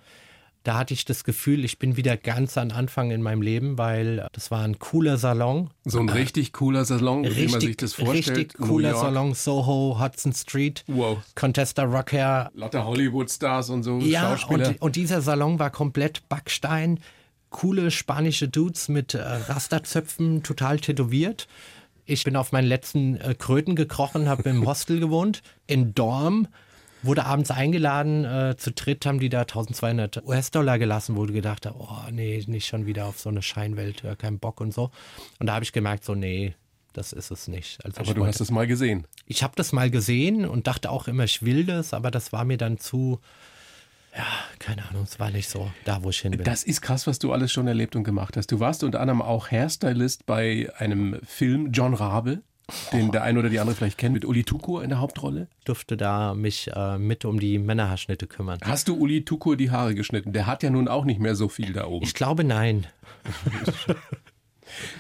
da 0.64 0.78
hatte 0.78 0.94
ich 0.94 1.06
das 1.06 1.24
Gefühl, 1.24 1.64
ich 1.64 1.80
bin 1.80 1.96
wieder 1.96 2.18
ganz 2.18 2.58
am 2.58 2.72
Anfang 2.72 3.12
in 3.12 3.22
meinem 3.22 3.42
Leben, 3.42 3.78
weil 3.78 4.28
das 4.34 4.52
war 4.52 4.64
ein 4.64 4.78
cooler 4.78 5.18
Salon. 5.18 5.70
So 5.86 6.00
ein 6.00 6.10
richtig 6.10 6.54
cooler 6.54 6.84
Salon, 6.84 7.26
richtig, 7.26 7.48
wie 7.48 7.52
man 7.52 7.62
sich 7.62 7.78
das 7.78 7.94
vorstellt. 7.94 8.38
Richtig 8.38 8.54
cooler 8.60 8.94
Salon, 8.96 9.34
Soho, 9.34 9.98
Hudson 10.00 10.34
Street, 10.34 10.84
wow. 10.88 11.18
Contesta 11.36 11.84
Rockhair. 11.84 12.52
Lauter 12.54 12.86
Hollywood-Stars 12.86 13.70
und 13.70 13.84
so, 13.84 14.00
ja, 14.00 14.38
Und, 14.50 14.82
und 14.82 14.96
dieser 14.96 15.22
Salon 15.22 15.60
war 15.60 15.70
komplett 15.70 16.28
Backstein, 16.28 17.00
coole 17.50 17.90
spanische 17.90 18.50
Dudes 18.50 18.90
mit 18.90 19.14
äh, 19.14 19.22
Rasterzöpfen, 19.22 20.44
total 20.44 20.80
tätowiert. 20.80 21.48
Ich 22.06 22.24
bin 22.26 22.36
auf 22.36 22.52
meinen 22.52 22.68
letzten 22.68 23.16
äh, 23.16 23.34
Kröten 23.34 23.76
gekrochen, 23.76 24.28
habe 24.28 24.50
im 24.50 24.66
Hostel 24.68 25.00
gewohnt, 25.00 25.42
in 25.68 25.96
Dorm 25.96 26.48
wurde 27.02 27.26
abends 27.26 27.52
eingeladen, 27.52 28.26
äh, 28.26 28.56
zu 28.58 28.72
dritt 28.72 29.06
haben 29.06 29.20
die 29.20 29.30
da 29.30 29.42
1200 29.42 30.26
US-Dollar 30.26 30.80
gelassen, 30.80 31.16
wo 31.16 31.26
du 31.26 31.34
gedacht 31.34 31.66
hast, 31.66 31.76
oh 31.78 32.10
nee, 32.12 32.44
nicht 32.48 32.68
schon 32.68 32.86
wieder 32.86 33.06
auf 33.06 33.20
so 33.20 33.30
eine 33.30 33.42
Scheinwelt, 33.42 34.04
ja, 34.04 34.16
kein 34.16 34.40
Bock 34.40 34.62
und 34.62 34.74
so. 34.74 34.92
Und 35.40 35.48
da 35.48 35.54
habe 35.54 35.64
ich 35.64 35.72
gemerkt, 35.72 36.04
so 36.04 36.16
nee, 36.16 36.56
das 36.94 37.14
ist 37.14 37.32
es 37.32 37.48
nicht. 37.48 37.84
Also 37.86 38.02
aber 38.02 38.14
du 38.14 38.22
wollte, 38.22 38.34
hast 38.34 38.42
es 38.42 38.52
mal 38.52 38.68
gesehen. 38.68 39.06
Ich 39.26 39.44
habe 39.44 39.54
das 39.56 39.72
mal 39.72 39.90
gesehen 39.90 40.46
und 40.46 40.68
dachte 40.68 40.90
auch 40.90 41.08
immer, 41.08 41.24
ich 41.24 41.44
will 41.44 41.66
das, 41.66 41.94
aber 41.94 42.12
das 42.12 42.34
war 42.34 42.46
mir 42.46 42.58
dann 42.58 42.78
zu, 42.78 43.20
ja, 44.16 44.26
keine 44.58 44.88
Ahnung, 44.90 45.04
es 45.04 45.20
war 45.20 45.32
nicht 45.32 45.50
so 45.50 45.72
da, 45.86 46.04
wo 46.04 46.10
ich 46.10 46.20
hin 46.20 46.32
bin. 46.32 46.44
Das 46.44 46.64
ist 46.64 46.82
krass, 46.82 47.08
was 47.08 47.20
du 47.20 47.32
alles 47.32 47.52
schon 47.52 47.68
erlebt 47.68 47.96
und 47.96 48.04
gemacht 48.04 48.36
hast. 48.38 48.52
Du 48.52 48.60
warst 48.60 48.84
unter 48.84 49.00
anderem 49.00 49.22
auch 49.22 49.52
Hairstylist 49.52 50.26
bei 50.26 50.70
einem 50.78 51.20
Film 51.24 51.72
John 51.72 51.94
Rabe 51.94 52.42
den 52.92 53.12
der 53.12 53.24
eine 53.24 53.40
oder 53.40 53.50
die 53.50 53.60
andere 53.60 53.76
vielleicht 53.76 53.98
kennt, 53.98 54.14
mit 54.14 54.26
Uli 54.26 54.44
Tukur 54.44 54.84
in 54.84 54.90
der 54.90 55.00
Hauptrolle. 55.00 55.48
Durfte 55.66 55.98
da 55.98 56.34
mich 56.34 56.70
äh, 56.74 56.98
mit 56.98 57.26
um 57.26 57.40
die 57.40 57.60
Männerhaarschnitte 57.60 58.28
kümmern. 58.28 58.60
Hast 58.64 58.88
du 58.88 58.96
Uli 58.96 59.26
Tukur 59.26 59.58
die 59.58 59.72
Haare 59.72 59.96
geschnitten? 59.96 60.34
Der 60.34 60.48
hat 60.48 60.64
ja 60.64 60.70
nun 60.70 60.88
auch 60.88 61.06
nicht 61.06 61.20
mehr 61.20 61.36
so 61.36 61.50
viel 61.50 61.74
da 61.74 61.86
oben. 61.86 62.06
Ich 62.06 62.14
glaube 62.14 62.44
nein. 62.44 62.88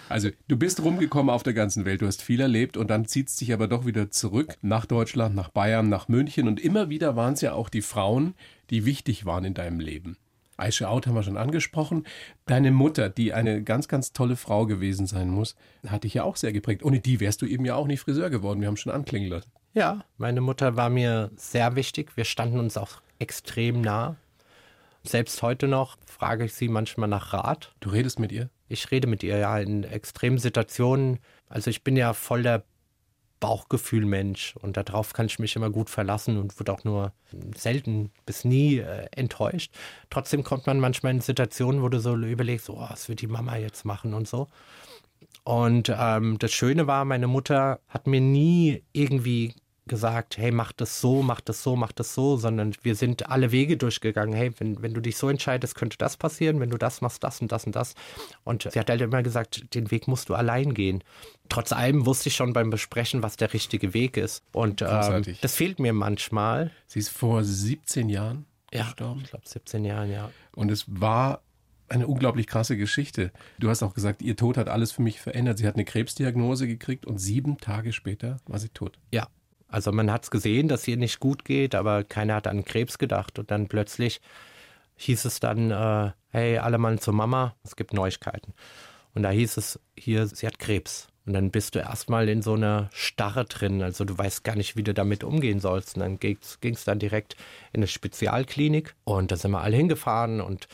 Also, 0.07 0.29
du 0.47 0.57
bist 0.57 0.81
rumgekommen 0.81 1.29
auf 1.29 1.43
der 1.43 1.53
ganzen 1.53 1.85
Welt, 1.85 2.01
du 2.01 2.07
hast 2.07 2.21
viel 2.21 2.41
erlebt 2.41 2.77
und 2.77 2.89
dann 2.89 3.05
zieht 3.05 3.29
es 3.29 3.35
dich 3.35 3.53
aber 3.53 3.67
doch 3.67 3.85
wieder 3.85 4.09
zurück 4.09 4.57
nach 4.61 4.85
Deutschland, 4.85 5.35
nach 5.35 5.49
Bayern, 5.49 5.89
nach 5.89 6.07
München 6.07 6.47
und 6.47 6.59
immer 6.59 6.89
wieder 6.89 7.15
waren 7.15 7.33
es 7.33 7.41
ja 7.41 7.53
auch 7.53 7.69
die 7.69 7.83
Frauen, 7.83 8.33
die 8.71 8.85
wichtig 8.85 9.25
waren 9.25 9.45
in 9.45 9.53
deinem 9.53 9.79
Leben. 9.79 10.17
Aisha 10.59 10.87
Out 10.87 11.07
haben 11.07 11.15
wir 11.15 11.23
schon 11.23 11.37
angesprochen. 11.37 12.05
Deine 12.45 12.71
Mutter, 12.71 13.09
die 13.09 13.33
eine 13.33 13.63
ganz, 13.63 13.87
ganz 13.87 14.13
tolle 14.13 14.35
Frau 14.35 14.65
gewesen 14.65 15.07
sein 15.07 15.29
muss, 15.29 15.55
hat 15.87 16.03
dich 16.03 16.13
ja 16.13 16.23
auch 16.23 16.35
sehr 16.35 16.51
geprägt. 16.51 16.83
Ohne 16.83 16.99
die 16.99 17.19
wärst 17.19 17.41
du 17.41 17.45
eben 17.45 17.65
ja 17.65 17.75
auch 17.75 17.87
nicht 17.87 18.01
Friseur 18.01 18.29
geworden. 18.29 18.61
Wir 18.61 18.67
haben 18.67 18.77
schon 18.77 18.91
anklingen 18.91 19.29
lassen. 19.29 19.51
Ja, 19.73 20.03
meine 20.17 20.41
Mutter 20.41 20.75
war 20.75 20.89
mir 20.89 21.31
sehr 21.35 21.75
wichtig. 21.75 22.17
Wir 22.17 22.25
standen 22.25 22.59
uns 22.59 22.77
auch 22.77 23.01
extrem 23.19 23.81
nah. 23.81 24.15
Selbst 25.03 25.41
heute 25.41 25.67
noch 25.67 25.97
frage 26.05 26.45
ich 26.45 26.53
sie 26.53 26.67
manchmal 26.67 27.09
nach 27.09 27.33
Rat. 27.33 27.74
Du 27.79 27.89
redest 27.89 28.19
mit 28.19 28.31
ihr? 28.31 28.50
Ich 28.67 28.91
rede 28.91 29.07
mit 29.07 29.24
ihr 29.24 29.37
ja 29.37 29.57
in 29.59 29.83
extremen 29.83 30.37
Situationen. 30.37 31.19
Also 31.48 31.69
ich 31.69 31.83
bin 31.83 31.95
ja 31.95 32.13
voll 32.13 32.43
der 32.43 32.63
Bauchgefühl-Mensch 33.39 34.55
und 34.61 34.77
darauf 34.77 35.13
kann 35.13 35.27
ich 35.27 35.39
mich 35.39 35.55
immer 35.55 35.69
gut 35.69 35.89
verlassen 35.89 36.37
und 36.37 36.59
wird 36.59 36.69
auch 36.69 36.83
nur 36.83 37.13
selten 37.55 38.11
bis 38.25 38.43
nie 38.43 38.79
äh, 38.79 39.07
enttäuscht. 39.11 39.73
Trotzdem 40.09 40.43
kommt 40.43 40.67
man 40.67 40.79
manchmal 40.79 41.13
in 41.13 41.21
Situationen, 41.21 41.81
wo 41.81 41.89
du 41.89 41.99
so 41.99 42.15
überlegst, 42.15 42.69
oh, 42.69 42.79
was 42.79 43.09
wird 43.09 43.21
die 43.21 43.27
Mama 43.27 43.57
jetzt 43.57 43.85
machen 43.85 44.13
und 44.13 44.27
so. 44.27 44.47
Und 45.43 45.93
ähm, 45.97 46.37
das 46.37 46.51
Schöne 46.51 46.85
war, 46.87 47.05
meine 47.05 47.27
Mutter 47.27 47.79
hat 47.87 48.07
mir 48.07 48.21
nie 48.21 48.83
irgendwie 48.93 49.55
gesagt, 49.89 50.37
hey, 50.37 50.51
mach 50.51 50.71
das 50.71 51.01
so, 51.01 51.21
mach 51.21 51.41
das 51.41 51.61
so, 51.61 51.75
mach 51.75 51.91
das 51.91 52.13
so, 52.13 52.37
sondern 52.37 52.73
wir 52.81 52.95
sind 52.95 53.29
alle 53.29 53.51
Wege 53.51 53.75
durchgegangen. 53.75 54.33
Hey, 54.33 54.51
wenn, 54.57 54.81
wenn 54.81 54.93
du 54.93 55.01
dich 55.01 55.17
so 55.17 55.27
entscheidest, 55.27 55.75
könnte 55.75 55.97
das 55.97 56.15
passieren, 56.15 56.61
wenn 56.61 56.69
du 56.69 56.77
das 56.77 57.01
machst, 57.01 57.23
das 57.23 57.41
und 57.41 57.51
das 57.51 57.65
und 57.65 57.75
das. 57.75 57.95
Und 58.45 58.69
sie 58.71 58.79
hat 58.79 58.89
halt 58.89 59.01
immer 59.01 59.21
gesagt, 59.21 59.73
den 59.75 59.91
Weg 59.91 60.07
musst 60.07 60.29
du 60.29 60.35
allein 60.35 60.73
gehen. 60.73 61.03
Trotz 61.49 61.73
allem 61.73 62.05
wusste 62.05 62.29
ich 62.29 62.35
schon 62.35 62.53
beim 62.53 62.69
Besprechen, 62.69 63.21
was 63.23 63.35
der 63.35 63.53
richtige 63.53 63.93
Weg 63.93 64.15
ist. 64.15 64.43
Und 64.53 64.81
ähm, 64.81 65.23
das 65.41 65.55
fehlt 65.55 65.79
mir 65.79 65.91
manchmal. 65.91 66.71
Sie 66.87 66.99
ist 66.99 67.09
vor 67.09 67.43
17 67.43 68.07
Jahren 68.07 68.45
ja, 68.71 68.83
gestorben. 68.83 69.21
Ich 69.23 69.31
glaube 69.31 69.47
17 69.47 69.83
Jahren, 69.83 70.11
ja. 70.11 70.31
Und 70.55 70.71
es 70.71 70.85
war 70.87 71.41
eine 71.89 72.07
unglaublich 72.07 72.47
krasse 72.47 72.77
Geschichte. 72.77 73.31
Du 73.57 73.69
hast 73.69 73.83
auch 73.83 73.93
gesagt, 73.93 74.21
ihr 74.21 74.35
Tod 74.35 74.57
hat 74.57 74.69
alles 74.69 74.91
für 74.91 75.01
mich 75.01 75.19
verändert. 75.19 75.57
Sie 75.57 75.67
hat 75.67 75.75
eine 75.75 75.85
Krebsdiagnose 75.85 76.67
gekriegt 76.67 77.05
und 77.05 77.17
sieben 77.17 77.57
Tage 77.57 77.93
später 77.93 78.37
war 78.45 78.59
sie 78.59 78.69
tot. 78.69 78.99
Ja, 79.11 79.27
also 79.70 79.92
man 79.92 80.12
hat 80.12 80.24
es 80.24 80.32
gesehen, 80.32 80.68
dass 80.68 80.88
ihr 80.88 80.98
nicht 80.98 81.20
gut 81.20 81.46
geht, 81.46 81.75
aber 81.75 82.03
keiner 82.03 82.36
hat 82.36 82.48
an 82.48 82.66
Krebs 82.66 82.98
gedacht. 82.98 83.40
Und 83.40 83.51
dann 83.51 83.68
plötzlich 83.68 84.20
hieß 84.98 85.25
es 85.25 85.40
dann, 85.40 85.72
äh, 85.72 86.12
hey, 86.32 86.58
alle 86.58 86.77
Mann 86.77 87.00
zur 87.00 87.14
Mama, 87.14 87.55
es 87.64 87.75
gibt 87.75 87.94
Neuigkeiten. 87.94 88.53
Und 89.14 89.24
da 89.24 89.29
hieß 89.29 89.58
es 89.58 89.79
hier, 89.98 90.27
sie 90.27 90.48
hat 90.48 90.60
Krebs. 90.60 91.08
Und 91.25 91.34
dann 91.34 91.51
bist 91.51 91.75
du 91.75 91.79
erstmal 91.79 92.27
in 92.27 92.42
so 92.42 92.53
einer 92.53 92.90
Starre 92.92 93.46
drin. 93.46 93.84
Also 93.84 94.03
du 94.03 94.18
weißt 94.18 94.44
gar 94.44 94.55
nicht, 94.55 94.75
wie 94.75 94.84
du 94.84 94.96
damit 94.96 95.24
umgehen 95.24 95.60
sollst. 95.60 95.96
Und 95.96 96.01
dann 96.01 96.20
ging 96.20 96.38
es 96.42 96.84
dann 96.86 96.98
direkt 96.98 97.36
in 97.72 97.82
eine 97.82 97.88
Spezialklinik. 97.88 98.96
Und 99.03 99.32
da 99.32 99.36
sind 99.36 99.51
wir 99.51 99.62
alle 99.62 99.77
hingefahren. 99.77 100.42
Und 100.42 100.68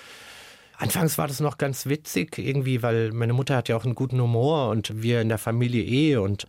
anfangs 0.78 1.18
war 1.18 1.28
das 1.28 1.42
noch 1.42 1.58
ganz 1.58 1.88
witzig 1.88 2.38
irgendwie, 2.38 2.82
weil 2.82 3.12
meine 3.12 3.34
Mutter 3.34 3.58
hat 3.58 3.68
ja 3.68 3.76
auch 3.76 3.84
einen 3.84 3.96
guten 3.96 4.22
Humor 4.22 4.70
und 4.70 5.02
wir 5.02 5.20
in 5.20 5.28
der 5.28 5.38
Familie 5.38 5.84
eh. 5.84 6.16
Und 6.16 6.48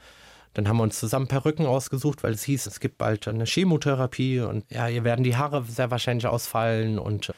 dann 0.57 0.69
haben 0.69 0.79
wir 0.79 0.85
uns 0.85 0.99
zusammen 0.99 1.27
Perücken 1.27 1.67
ausgesucht, 1.67 2.23
weil 2.23 2.33
es 2.33 2.43
hieß, 2.43 2.67
es 2.67 2.81
gibt 2.81 2.97
bald 2.97 3.29
eine 3.29 3.45
Chemotherapie 3.45 4.41
und 4.41 4.65
ja, 4.71 4.89
ihr 4.89 5.05
werden 5.05 5.23
die 5.23 5.37
Haare 5.37 5.63
sehr 5.69 5.91
wahrscheinlich 5.91 6.27
ausfallen 6.27 6.99
und 6.99 7.33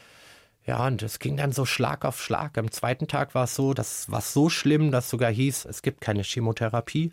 ja, 0.64 0.86
und 0.86 1.02
es 1.02 1.18
ging 1.18 1.38
dann 1.38 1.50
so 1.50 1.64
Schlag 1.64 2.04
auf 2.04 2.22
Schlag. 2.22 2.58
Am 2.58 2.70
zweiten 2.70 3.08
Tag 3.08 3.34
war 3.34 3.44
es 3.44 3.54
so, 3.54 3.74
das 3.74 4.10
war 4.10 4.20
so 4.20 4.50
schlimm, 4.50 4.90
dass 4.90 5.10
sogar 5.10 5.32
hieß, 5.32 5.64
es 5.64 5.82
gibt 5.82 6.00
keine 6.00 6.22
Chemotherapie. 6.22 7.10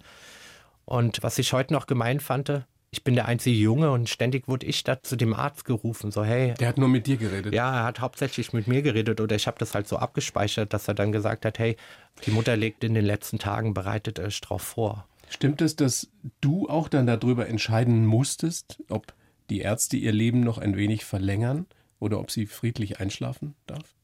Und 0.83 1.23
was 1.23 1.39
ich 1.39 1.53
heute 1.53 1.73
noch 1.73 1.87
gemein 1.87 2.19
fand, 2.19 2.65
ich 2.91 3.03
bin 3.03 3.15
der 3.15 3.25
einzige 3.25 3.57
Junge 3.57 3.91
und 3.91 4.09
ständig 4.09 4.47
wurde 4.47 4.65
ich 4.65 4.83
da 4.83 5.01
zu 5.01 5.15
dem 5.15 5.33
Arzt 5.33 5.65
gerufen, 5.65 6.11
so 6.11 6.23
hey. 6.23 6.53
Der 6.59 6.67
hat 6.67 6.77
nur 6.77 6.87
mit 6.87 7.07
dir 7.07 7.17
geredet. 7.17 7.53
Ja, 7.53 7.79
er 7.79 7.83
hat 7.85 7.99
hauptsächlich 7.99 8.53
mit 8.53 8.67
mir 8.67 8.81
geredet 8.81 9.19
oder 9.21 9.35
ich 9.35 9.47
habe 9.47 9.57
das 9.57 9.73
halt 9.73 9.87
so 9.87 9.97
abgespeichert, 9.97 10.71
dass 10.71 10.87
er 10.87 10.93
dann 10.93 11.11
gesagt 11.11 11.45
hat, 11.45 11.57
hey, 11.57 11.77
die 12.25 12.31
Mutter 12.31 12.55
legt 12.55 12.83
in 12.83 12.93
den 12.93 13.05
letzten 13.05 13.39
Tagen, 13.39 13.73
bereitet 13.73 14.19
euch 14.19 14.39
drauf 14.41 14.61
vor. 14.61 15.07
Stimmt 15.29 15.61
es, 15.61 15.75
dass 15.75 16.09
du 16.41 16.69
auch 16.69 16.87
dann 16.87 17.07
darüber 17.07 17.47
entscheiden 17.47 18.05
musstest, 18.05 18.81
ob 18.89 19.13
die 19.49 19.59
Ärzte 19.59 19.97
ihr 19.97 20.11
Leben 20.11 20.41
noch 20.41 20.57
ein 20.57 20.75
wenig 20.75 21.05
verlängern 21.05 21.65
oder 21.99 22.19
ob 22.19 22.31
sie 22.31 22.45
friedlich 22.45 22.99
einschlafen 22.99 23.55
darf? 23.65 23.95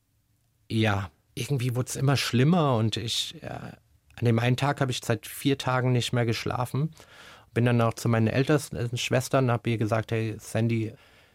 Ja, 0.69 1.11
irgendwie 1.35 1.75
wurde 1.75 1.89
es 1.89 1.95
immer 1.95 2.17
schlimmer 2.17 2.75
und 2.77 2.97
ich, 2.97 3.35
ja, 3.41 3.73
an 4.15 4.25
dem 4.25 4.39
einen 4.39 4.57
Tag 4.57 4.81
habe 4.81 4.91
ich 4.91 5.01
seit 5.03 5.25
vier 5.25 5.57
Tagen 5.57 5.91
nicht 5.91 6.13
mehr 6.13 6.25
geschlafen. 6.25 6.91
Bin 7.53 7.65
dann 7.65 7.81
auch 7.81 7.95
zu 7.95 8.07
meinen 8.07 8.27
ältesten 8.27 8.97
Schwestern, 8.97 9.45
und 9.45 9.51
habe 9.51 9.69
ihr 9.69 9.77
gesagt, 9.77 10.11
hey 10.11 10.35
Sandy, 10.39 10.93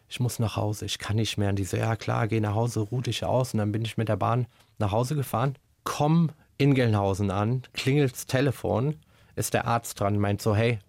ich 0.08 0.20
muss 0.20 0.38
nach 0.38 0.56
Hause, 0.56 0.84
ich 0.84 0.98
kann 0.98 1.16
nicht 1.16 1.36
mehr. 1.36 1.50
Und 1.50 1.56
die 1.56 1.64
so, 1.64 1.76
ja 1.76 1.96
klar, 1.96 2.28
geh 2.28 2.40
nach 2.40 2.54
Hause, 2.54 2.80
ruh 2.80 3.00
dich 3.00 3.24
aus. 3.24 3.52
Und 3.52 3.58
dann 3.58 3.72
bin 3.72 3.84
ich 3.84 3.96
mit 3.96 4.08
der 4.08 4.16
Bahn 4.16 4.46
nach 4.78 4.92
Hause 4.92 5.14
gefahren, 5.14 5.56
komm 5.84 6.30
in 6.58 6.74
Gelnhausen 6.74 7.30
an, 7.30 7.62
klingelt 7.74 8.12
das 8.12 8.26
Telefon 8.26 8.96
ist 9.36 9.54
der 9.54 9.66
Arzt 9.66 10.00
dran, 10.00 10.18
meint 10.18 10.42
so, 10.42 10.56
hey, 10.56 10.80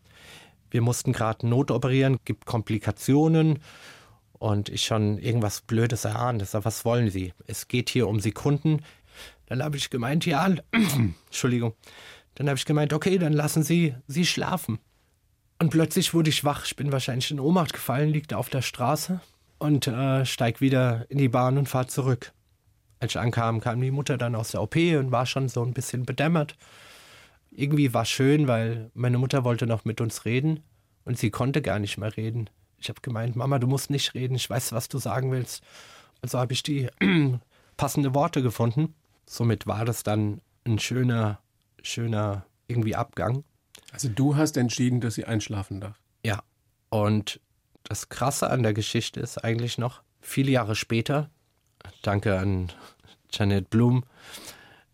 wir 0.72 0.82
mussten 0.82 1.14
gerade 1.14 1.48
notoperieren, 1.48 2.18
gibt 2.26 2.46
Komplikationen 2.46 3.60
und 4.34 4.70
ich 4.70 4.84
schon 4.84 5.18
irgendwas 5.20 5.62
Blödes 5.62 6.06
erahnt. 6.06 6.42
Ich 6.42 6.50
sag, 6.50 6.66
was 6.66 6.86
wollen 6.86 7.10
Sie? 7.10 7.34
Es 7.46 7.68
geht 7.68 7.90
hier 7.90 8.08
um 8.08 8.20
Sekunden. 8.20 8.82
Dann 9.46 9.64
habe 9.64 9.78
ich 9.78 9.90
gemeint, 9.90 10.26
ja, 10.26 10.50
Entschuldigung. 11.28 11.74
Dann 12.36 12.48
habe 12.48 12.58
ich 12.58 12.66
gemeint, 12.66 12.94
okay, 12.94 13.18
dann 13.18 13.34
lassen 13.34 13.64
Sie 13.64 13.96
sie 14.08 14.26
schlafen. 14.26 14.80
Und 15.60 15.72
plötzlich 15.72 16.14
wurde 16.14 16.30
ich 16.30 16.44
wach. 16.44 16.66
Ich 16.66 16.76
bin 16.76 16.92
wahrscheinlich 16.92 17.32
in 17.32 17.40
Ohnmacht 17.40 17.74
gefallen, 17.74 18.10
liegt 18.10 18.34
auf 18.34 18.50
der 18.50 18.62
Straße 18.62 19.22
und 19.58 19.88
äh, 19.88 20.24
steig 20.26 20.62
wieder 20.62 21.06
in 21.10 21.18
die 21.18 21.30
Bahn 21.30 21.58
und 21.58 21.68
fahre 21.68 21.88
zurück. 21.88 22.34
Als 23.00 23.14
ich 23.14 23.20
ankam, 23.20 23.60
kam 23.60 23.82
die 23.82 23.92
Mutter 23.92 24.18
dann 24.18 24.36
aus 24.36 24.52
der 24.52 24.62
OP 24.62 24.76
und 24.76 25.12
war 25.12 25.26
schon 25.26 25.50
so 25.50 25.64
ein 25.64 25.74
bisschen 25.74 26.06
bedämmert 26.06 26.56
irgendwie 27.58 27.94
war 27.94 28.06
schön, 28.06 28.48
weil 28.48 28.92
meine 28.94 29.18
Mutter 29.18 29.44
wollte 29.44 29.66
noch 29.66 29.84
mit 29.84 30.00
uns 30.00 30.26
reden. 30.26 30.62
Und 31.06 31.18
sie 31.18 31.32
konnte 31.32 31.62
gar 31.62 31.80
nicht 31.80 31.98
mehr 31.98 32.16
reden. 32.16 32.50
Ich 32.78 32.90
habe 32.90 33.02
gemeint, 33.02 33.36
Mama, 33.36 33.58
du 33.58 33.66
musst 33.66 33.90
nicht 33.90 34.14
reden, 34.14 34.36
ich 34.36 34.50
weiß, 34.50 34.74
was 34.74 34.90
du 34.90 35.00
sagen 35.00 35.32
willst. 35.32 35.64
Also 36.22 36.38
habe 36.38 36.54
ich 36.54 36.62
die 36.62 36.88
passende 37.78 38.14
Worte 38.14 38.44
gefunden. 38.44 38.94
Somit 39.26 39.66
war 39.66 39.86
das 39.86 40.04
dann 40.04 40.42
ein 40.66 40.78
schöner, 40.78 41.40
schöner 41.82 42.46
irgendwie 42.68 42.96
Abgang. 42.96 43.44
Also 43.92 44.10
du 44.10 44.36
hast 44.36 44.58
entschieden, 44.58 45.02
dass 45.02 45.16
sie 45.16 45.26
einschlafen 45.26 45.82
darf. 45.82 46.00
Ja. 46.24 46.44
Und 46.90 47.40
das 47.84 48.10
Krasse 48.10 48.50
an 48.52 48.62
der 48.62 48.74
Geschichte 48.74 49.20
ist 49.20 49.44
eigentlich 49.44 49.78
noch, 49.78 50.04
viele 50.22 50.52
Jahre 50.52 50.76
später, 50.76 51.32
danke 52.04 52.38
an 52.38 52.72
Janet 53.32 53.70
Blum, 53.70 54.04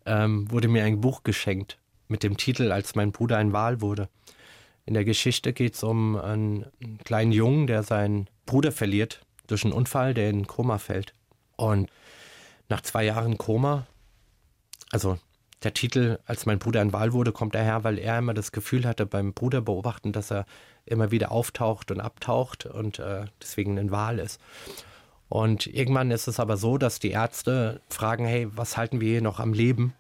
ähm, 0.06 0.50
wurde 0.50 0.68
mir 0.68 0.86
ein 0.86 1.02
Buch 1.02 1.24
geschenkt 1.24 1.80
mit 2.08 2.24
dem 2.24 2.38
Titel 2.38 2.72
Als 2.72 2.96
mein 2.96 3.12
Bruder 3.12 3.38
ein 3.38 3.54
Wal 3.54 3.82
wurde. 3.82 4.10
In 4.86 4.94
der 4.94 5.06
Geschichte 5.06 5.54
geht 5.54 5.76
es 5.76 5.84
um 5.84 6.18
einen 6.18 6.66
kleinen 7.06 7.32
Jungen, 7.32 7.68
der 7.68 7.84
seinen 7.84 8.28
Bruder 8.46 8.72
verliert 8.72 9.22
durch 9.48 9.64
einen 9.64 9.74
Unfall, 9.74 10.14
der 10.14 10.30
in 10.30 10.48
Koma 10.48 10.78
fällt. 10.78 11.14
Und 11.56 11.90
nach 12.70 12.82
zwei 12.82 13.06
Jahren 13.06 13.38
Koma, 13.38 13.88
also 14.92 15.18
der 15.64 15.74
Titel, 15.74 16.20
als 16.26 16.46
mein 16.46 16.60
Bruder 16.60 16.82
ein 16.82 16.92
Wal 16.92 17.14
wurde, 17.14 17.32
kommt 17.32 17.56
daher, 17.56 17.84
weil 17.84 17.98
er 17.98 18.20
immer 18.20 18.34
das 18.34 18.52
Gefühl 18.52 18.86
hatte 18.86 19.06
beim 19.06 19.34
Bruder 19.34 19.62
beobachten, 19.62 20.12
dass 20.12 20.32
er 20.32 20.46
immer 20.86 21.12
wieder 21.12 21.32
auftaucht 21.32 21.92
und 21.92 22.02
abtaucht 22.02 22.66
und 22.66 23.00
äh, 23.00 23.26
deswegen 23.42 23.80
ein 23.80 23.92
Wal 23.92 24.20
ist. 24.20 24.42
Und 25.30 25.68
irgendwann 25.68 26.12
ist 26.12 26.28
es 26.28 26.40
aber 26.40 26.58
so, 26.58 26.78
dass 26.78 27.00
die 27.00 27.12
Ärzte 27.12 27.82
fragen, 27.90 28.26
hey, 28.26 28.48
was 28.52 28.78
halten 28.78 29.00
wir 29.00 29.10
hier 29.10 29.22
noch 29.22 29.40
am 29.40 29.54
Leben? 29.54 29.94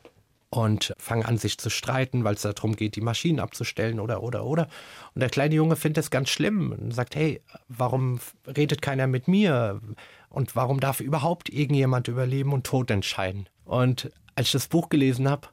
Und 0.54 0.94
fangen 1.00 1.26
an, 1.26 1.40
sich 1.40 1.58
zu 1.58 1.72
streiten, 1.72 2.24
weil 2.24 2.36
es 2.36 2.44
darum 2.44 2.76
geht, 2.76 2.96
die 2.96 3.02
Maschinen 3.02 3.40
abzustellen 3.40 4.00
oder, 4.00 4.22
oder, 4.22 4.46
oder. 4.46 4.68
Und 5.16 5.22
der 5.22 5.32
kleine 5.32 5.56
Junge 5.56 5.76
findet 5.76 6.04
es 6.04 6.12
ganz 6.12 6.30
schlimm 6.30 6.72
und 6.72 6.94
sagt, 6.94 7.16
hey, 7.16 7.42
warum 7.70 8.20
redet 8.46 8.84
keiner 8.84 9.08
mit 9.08 9.28
mir? 9.28 9.82
Und 10.30 10.56
warum 10.56 10.80
darf 10.80 11.00
überhaupt 11.00 11.50
irgendjemand 11.50 12.08
über 12.08 12.28
Leben 12.28 12.54
und 12.54 12.68
Tod 12.68 12.92
entscheiden? 12.92 13.50
Und 13.66 14.12
als 14.36 14.48
ich 14.48 14.52
das 14.52 14.68
Buch 14.68 14.90
gelesen 14.90 15.28
habe, 15.28 15.48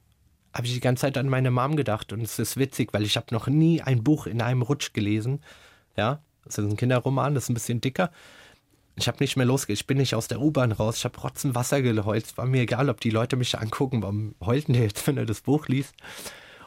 habe 0.53 0.67
ich 0.67 0.75
die 0.75 0.81
ganze 0.81 1.03
Zeit 1.03 1.17
an 1.17 1.31
meine 1.31 1.51
Mom 1.51 1.77
gedacht. 1.77 2.13
Und 2.13 2.21
es 2.21 2.39
ist 2.39 2.59
witzig, 2.59 2.93
weil 2.93 3.05
ich 3.05 3.17
habe 3.17 3.29
noch 3.31 3.47
nie 3.47 3.81
ein 3.81 4.05
Buch 4.05 4.27
in 4.27 4.43
einem 4.43 4.61
Rutsch 4.61 4.93
gelesen. 4.93 5.41
Ja, 5.97 6.21
das 6.45 6.59
ist 6.59 6.65
ein 6.67 6.77
Kinderroman, 6.77 7.35
das 7.35 7.45
ist 7.45 7.49
ein 7.49 7.55
bisschen 7.55 7.81
dicker. 7.81 8.11
Ich 9.01 9.09
habe 9.09 9.19
nicht 9.21 9.37
mehr 9.37 9.47
losgehen. 9.47 9.75
Ich 9.75 9.87
bin 9.87 9.99
nicht 9.99 10.15
aus 10.15 10.29
der 10.29 10.41
U-Bahn 10.41 10.73
raus. 10.73 10.99
Ich 10.99 11.05
habe 11.05 11.17
trotzdem 11.19 11.55
Wasser 11.55 11.83
geheult. 11.83 12.37
War 12.37 12.47
mir 12.47 12.63
egal, 12.63 12.89
ob 12.89 13.01
die 13.01 13.11
Leute 13.11 13.37
mich 13.37 13.59
angucken. 13.59 14.03
Warum 14.03 14.35
heult 14.45 14.69
der 14.69 14.83
jetzt, 14.83 15.07
wenn 15.07 15.17
er 15.17 15.27
das 15.27 15.41
Buch 15.41 15.69
liest? 15.69 15.95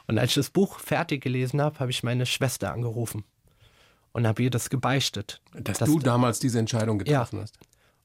Und 0.08 0.18
als 0.18 0.32
ich 0.32 0.36
das 0.36 0.50
Buch 0.50 0.80
fertig 0.80 1.24
gelesen 1.24 1.62
habe, 1.62 1.80
habe 1.80 1.92
ich 1.92 2.04
meine 2.04 2.26
Schwester 2.26 2.74
angerufen 2.74 3.24
und 4.12 4.28
habe 4.28 4.44
ihr 4.44 4.50
das 4.50 4.70
gebeichtet. 4.70 5.42
Dass, 5.54 5.80
dass 5.80 5.90
du 5.90 6.00
damals 6.00 6.40
diese 6.40 6.60
Entscheidung 6.60 7.00
getroffen 7.00 7.38
ja. 7.38 7.42
hast. 7.44 7.58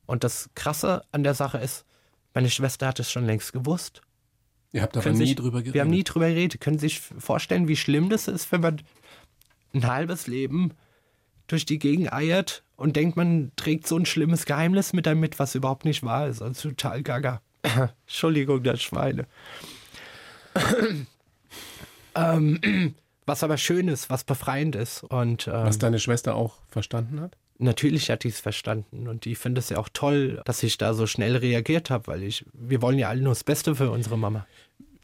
Und 0.07 0.25
das 0.25 0.51
Krasse 0.55 1.03
an 1.12 1.23
der 1.23 1.35
Sache 1.35 1.59
ist, 1.59 1.85
meine 2.35 2.51
Schwester 2.51 2.87
hat 2.87 3.01
es 3.01 3.11
schon 3.11 3.27
längst 3.27 3.53
gewusst. 3.53 4.03
Ihr 4.73 4.83
habt 4.83 4.97
aber 4.97 5.11
nie 5.11 5.27
sich, 5.27 5.35
drüber 5.35 5.59
geredet. 5.59 5.75
Wir 5.75 5.81
haben 5.81 5.91
nie 5.91 6.05
drüber 6.05 6.29
geredet. 6.29 6.61
Können 6.61 6.79
Sie 6.79 6.88
sich 6.88 7.01
vorstellen, 7.01 7.69
wie 7.69 7.77
schlimm 7.77 8.11
das 8.11 8.29
ist, 8.29 8.53
wenn 8.53 8.61
man 8.61 8.83
ein 9.73 9.87
halbes 9.87 10.27
Leben 10.27 10.73
durch 11.47 11.64
die 11.64 11.79
Gegend 11.79 12.12
eiert 12.12 12.62
und 12.79 12.95
denkt, 12.95 13.17
man 13.17 13.51
trägt 13.57 13.87
so 13.87 13.99
ein 13.99 14.07
schlimmes 14.07 14.47
Geheimnis 14.47 14.93
mit 14.93 15.07
einem 15.07 15.21
mit, 15.21 15.38
was 15.38 15.55
überhaupt 15.55 15.85
nicht 15.85 16.05
wahr 16.05 16.29
ist. 16.29 16.41
Also 16.41 16.71
total 16.71 17.03
gaga. 17.03 17.43
Entschuldigung, 18.07 18.62
das 18.62 18.81
Schweine. 18.81 19.27
ähm, 22.14 22.95
was 23.27 23.43
aber 23.43 23.59
schön 23.59 23.88
ist, 23.88 24.11
was 24.11 24.23
befreiend 24.23 24.77
ist. 24.77 25.03
Und, 25.03 25.49
ähm, 25.49 25.55
was 25.55 25.79
deine 25.79 25.99
Schwester 25.99 26.37
auch 26.37 26.55
verstanden 26.69 27.21
hat? 27.21 27.37
Natürlich 27.59 28.09
hat 28.11 28.23
die 28.23 28.29
es 28.29 28.38
verstanden 28.38 29.09
und 29.09 29.25
die 29.25 29.35
finde 29.35 29.59
es 29.59 29.71
ja 29.71 29.79
auch 29.79 29.88
toll, 29.93 30.41
dass 30.45 30.62
ich 30.62 30.79
da 30.79 30.95
so 30.95 31.09
schnell 31.09 31.35
reagiert 31.35 31.91
habe, 31.91 32.07
weil 32.07 32.23
ich, 32.23 32.47
wir 32.53 32.81
wollen 32.81 33.01
ja 33.01 33.09
alle 33.09 33.21
nur 33.21 33.33
das 33.33 33.43
Beste 33.43 33.75
für 33.75 33.91
unsere 33.91 34.17
Mama. 34.17 34.47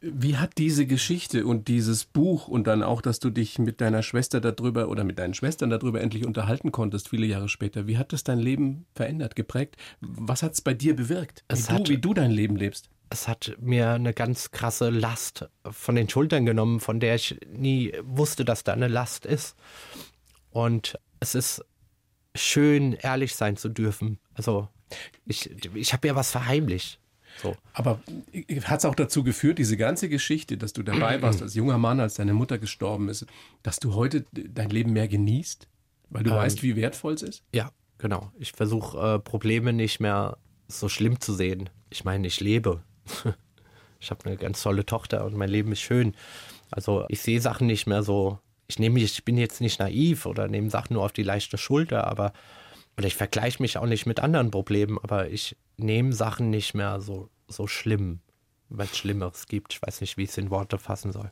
Wie 0.07 0.37
hat 0.37 0.59
diese 0.59 0.85
Geschichte 0.85 1.47
und 1.47 1.67
dieses 1.67 2.05
Buch 2.05 2.47
und 2.47 2.67
dann 2.67 2.83
auch, 2.83 3.01
dass 3.01 3.19
du 3.19 3.31
dich 3.31 3.57
mit 3.57 3.81
deiner 3.81 4.03
Schwester 4.03 4.39
darüber 4.39 4.89
oder 4.89 5.03
mit 5.03 5.17
deinen 5.17 5.33
Schwestern 5.33 5.71
darüber 5.71 5.99
endlich 5.99 6.27
unterhalten 6.27 6.71
konntest, 6.71 7.09
viele 7.09 7.25
Jahre 7.25 7.49
später, 7.49 7.87
wie 7.87 7.97
hat 7.97 8.13
das 8.13 8.23
dein 8.23 8.37
Leben 8.37 8.85
verändert, 8.93 9.35
geprägt? 9.35 9.77
Was 10.01 10.43
hat 10.43 10.53
es 10.53 10.61
bei 10.61 10.75
dir 10.75 10.95
bewirkt, 10.95 11.43
wie, 11.51 11.59
hat, 11.73 11.87
du, 11.87 11.91
wie 11.91 11.97
du 11.97 12.13
dein 12.13 12.29
Leben 12.29 12.55
lebst? 12.55 12.89
Es 13.09 13.27
hat 13.27 13.57
mir 13.59 13.91
eine 13.91 14.13
ganz 14.13 14.51
krasse 14.51 14.91
Last 14.91 15.49
von 15.63 15.95
den 15.95 16.07
Schultern 16.07 16.45
genommen, 16.45 16.81
von 16.81 16.99
der 16.99 17.15
ich 17.15 17.39
nie 17.51 17.91
wusste, 18.03 18.45
dass 18.45 18.63
da 18.63 18.73
eine 18.73 18.87
Last 18.87 19.25
ist. 19.25 19.55
Und 20.51 20.99
es 21.19 21.33
ist 21.33 21.65
schön, 22.35 22.93
ehrlich 22.93 23.35
sein 23.35 23.57
zu 23.57 23.69
dürfen. 23.69 24.19
Also 24.35 24.67
ich, 25.25 25.49
ich 25.73 25.93
habe 25.93 26.07
ja 26.07 26.15
was 26.15 26.29
verheimlicht. 26.29 26.99
So. 27.41 27.55
Aber 27.73 27.99
hat 28.63 28.79
es 28.79 28.85
auch 28.85 28.95
dazu 28.95 29.23
geführt, 29.23 29.57
diese 29.57 29.77
ganze 29.77 30.09
Geschichte, 30.09 30.57
dass 30.57 30.73
du 30.73 30.83
dabei 30.83 31.21
warst 31.21 31.41
als 31.41 31.55
junger 31.55 31.77
Mann, 31.77 31.99
als 31.99 32.15
deine 32.15 32.33
Mutter 32.33 32.57
gestorben 32.57 33.09
ist, 33.09 33.25
dass 33.63 33.79
du 33.79 33.93
heute 33.93 34.25
dein 34.31 34.69
Leben 34.69 34.93
mehr 34.93 35.07
genießt, 35.07 35.67
weil 36.09 36.23
du 36.23 36.31
ähm, 36.31 36.37
weißt, 36.37 36.63
wie 36.63 36.75
wertvoll 36.75 37.13
es 37.13 37.21
ist? 37.21 37.43
Ja, 37.53 37.71
genau. 37.97 38.31
Ich 38.39 38.53
versuche 38.53 39.15
äh, 39.15 39.19
Probleme 39.19 39.73
nicht 39.73 39.99
mehr 39.99 40.37
so 40.67 40.89
schlimm 40.89 41.19
zu 41.19 41.33
sehen. 41.33 41.69
Ich 41.89 42.03
meine, 42.03 42.27
ich 42.27 42.39
lebe. 42.39 42.81
ich 43.99 44.11
habe 44.11 44.25
eine 44.25 44.37
ganz 44.37 44.61
tolle 44.61 44.85
Tochter 44.85 45.25
und 45.25 45.35
mein 45.35 45.49
Leben 45.49 45.71
ist 45.71 45.81
schön. 45.81 46.15
Also 46.71 47.05
ich 47.09 47.21
sehe 47.21 47.41
Sachen 47.41 47.67
nicht 47.67 47.87
mehr 47.87 48.03
so. 48.03 48.39
Ich 48.67 48.79
nehme 48.79 48.95
mich, 48.95 49.03
ich 49.03 49.25
bin 49.25 49.37
jetzt 49.37 49.61
nicht 49.61 49.79
naiv 49.79 50.25
oder 50.25 50.47
nehme 50.47 50.71
Sachen 50.71 50.93
nur 50.95 51.03
auf 51.03 51.11
die 51.11 51.23
leichte 51.23 51.57
Schulter, 51.57 52.07
aber 52.07 52.33
oder 52.97 53.07
ich 53.07 53.15
vergleiche 53.15 53.61
mich 53.61 53.77
auch 53.77 53.85
nicht 53.85 54.05
mit 54.05 54.19
anderen 54.19 54.51
Problemen, 54.51 54.97
aber 55.01 55.29
ich 55.29 55.57
nehme 55.77 56.13
Sachen 56.13 56.49
nicht 56.49 56.73
mehr 56.73 57.01
so, 57.01 57.29
so 57.47 57.67
schlimm, 57.67 58.19
weil 58.69 58.87
es 58.87 58.97
Schlimmeres 58.97 59.47
gibt. 59.47 59.73
Ich 59.73 59.81
weiß 59.81 60.01
nicht, 60.01 60.17
wie 60.17 60.23
ich 60.23 60.29
es 60.29 60.37
in 60.37 60.49
Worte 60.49 60.77
fassen 60.77 61.11
soll. 61.11 61.31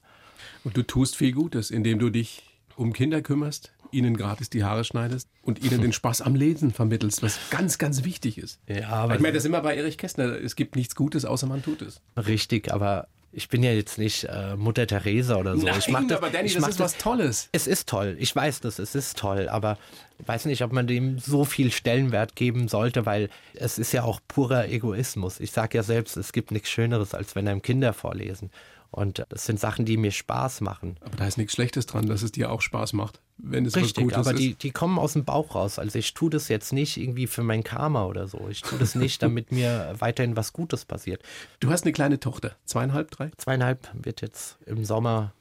Und 0.63 0.75
du 0.75 0.83
tust 0.83 1.15
viel 1.15 1.31
Gutes, 1.31 1.71
indem 1.71 1.99
du 1.99 2.09
dich 2.09 2.43
um 2.75 2.91
Kinder 2.91 3.21
kümmerst, 3.21 3.71
ihnen 3.91 4.17
gratis 4.17 4.49
die 4.49 4.63
Haare 4.63 4.83
schneidest 4.83 5.29
und 5.41 5.63
ihnen 5.63 5.81
den 5.81 5.93
Spaß 5.93 6.21
am 6.21 6.35
Lesen 6.35 6.71
vermittelst, 6.71 7.21
was 7.21 7.39
ganz, 7.51 7.77
ganz 7.77 8.03
wichtig 8.03 8.37
ist. 8.37 8.59
Ja, 8.67 8.89
aber 8.89 9.15
ich 9.15 9.21
meine, 9.21 9.33
das 9.33 9.43
ist 9.43 9.47
immer 9.47 9.61
bei 9.61 9.75
Erich 9.75 9.97
Kästner. 9.97 10.25
Es 10.25 10.55
gibt 10.55 10.75
nichts 10.75 10.95
Gutes, 10.95 11.25
außer 11.25 11.45
man 11.45 11.61
tut 11.61 11.81
es. 11.81 12.01
Richtig, 12.17 12.73
aber 12.73 13.07
ich 13.35 13.49
bin 13.49 13.63
ja 13.63 13.71
jetzt 13.71 13.97
nicht 13.97 14.25
äh, 14.25 14.55
Mutter 14.55 14.85
Teresa 14.85 15.37
oder 15.37 15.57
so. 15.57 15.65
Nein, 15.65 15.75
ich 15.79 15.87
mach 15.89 16.07
das, 16.07 16.17
aber 16.17 16.29
Danny, 16.29 16.47
ich 16.47 16.53
das 16.53 16.69
ist 16.69 16.79
das, 16.79 16.93
was 16.93 16.97
Tolles. 16.97 17.49
Es 17.51 17.65
ist 17.65 17.89
toll. 17.89 18.15
Ich 18.19 18.35
weiß 18.35 18.61
das, 18.61 18.77
es 18.77 18.93
ist 18.93 19.17
toll. 19.17 19.49
Aber 19.49 19.77
ich 20.19 20.27
weiß 20.27 20.45
nicht, 20.45 20.63
ob 20.63 20.71
man 20.71 20.85
dem 20.85 21.17
so 21.17 21.43
viel 21.43 21.71
Stellenwert 21.71 22.35
geben 22.35 22.67
sollte, 22.67 23.05
weil 23.05 23.29
es 23.55 23.79
ist 23.79 23.91
ja 23.91 24.03
auch 24.03 24.19
purer 24.27 24.69
Egoismus. 24.69 25.39
Ich 25.39 25.51
sage 25.51 25.77
ja 25.77 25.83
selbst, 25.83 26.15
es 26.15 26.31
gibt 26.31 26.51
nichts 26.51 26.69
Schöneres, 26.69 27.15
als 27.15 27.35
wenn 27.35 27.47
einem 27.47 27.63
Kinder 27.63 27.93
vorlesen. 27.93 28.51
Und 28.93 29.25
das 29.29 29.45
sind 29.45 29.59
Sachen, 29.59 29.85
die 29.85 29.97
mir 29.97 30.11
Spaß 30.11 30.61
machen. 30.61 30.97
Aber 31.01 31.17
da 31.17 31.25
ist 31.25 31.37
nichts 31.39 31.53
Schlechtes 31.53 31.87
dran, 31.87 32.05
dass 32.05 32.21
es 32.21 32.31
dir 32.31 32.51
auch 32.51 32.61
Spaß 32.61 32.93
macht, 32.93 33.21
wenn 33.37 33.65
es 33.65 33.75
Richtig, 33.75 33.95
was 33.95 34.03
Gutes 34.03 34.17
aber 34.17 34.31
ist. 34.33 34.39
die, 34.39 34.53
die 34.53 34.69
kommen 34.69 34.99
aus 34.99 35.13
dem 35.13 35.25
Bauch 35.25 35.55
raus. 35.55 35.79
Also 35.79 35.97
ich 35.97 36.13
tue 36.13 36.29
das 36.29 36.47
jetzt 36.47 36.71
nicht 36.73 36.97
irgendwie 36.97 37.25
für 37.25 37.41
mein 37.41 37.63
Karma 37.63 38.05
oder 38.05 38.27
so. 38.27 38.47
Ich 38.51 38.61
tue 38.61 38.77
das 38.77 38.93
nicht, 38.93 39.21
damit 39.23 39.51
mir 39.51 39.95
weiterhin 39.97 40.35
was 40.37 40.53
Gutes 40.53 40.85
passiert. 40.85 41.23
Du 41.59 41.71
hast 41.71 41.85
eine 41.85 41.91
kleine 41.91 42.19
Tochter, 42.19 42.55
zweieinhalb, 42.65 43.09
drei? 43.09 43.31
Zweieinhalb 43.37 43.89
wird 43.95 44.21
jetzt 44.21 44.59
im 44.67 44.85
Sommer 44.85 45.33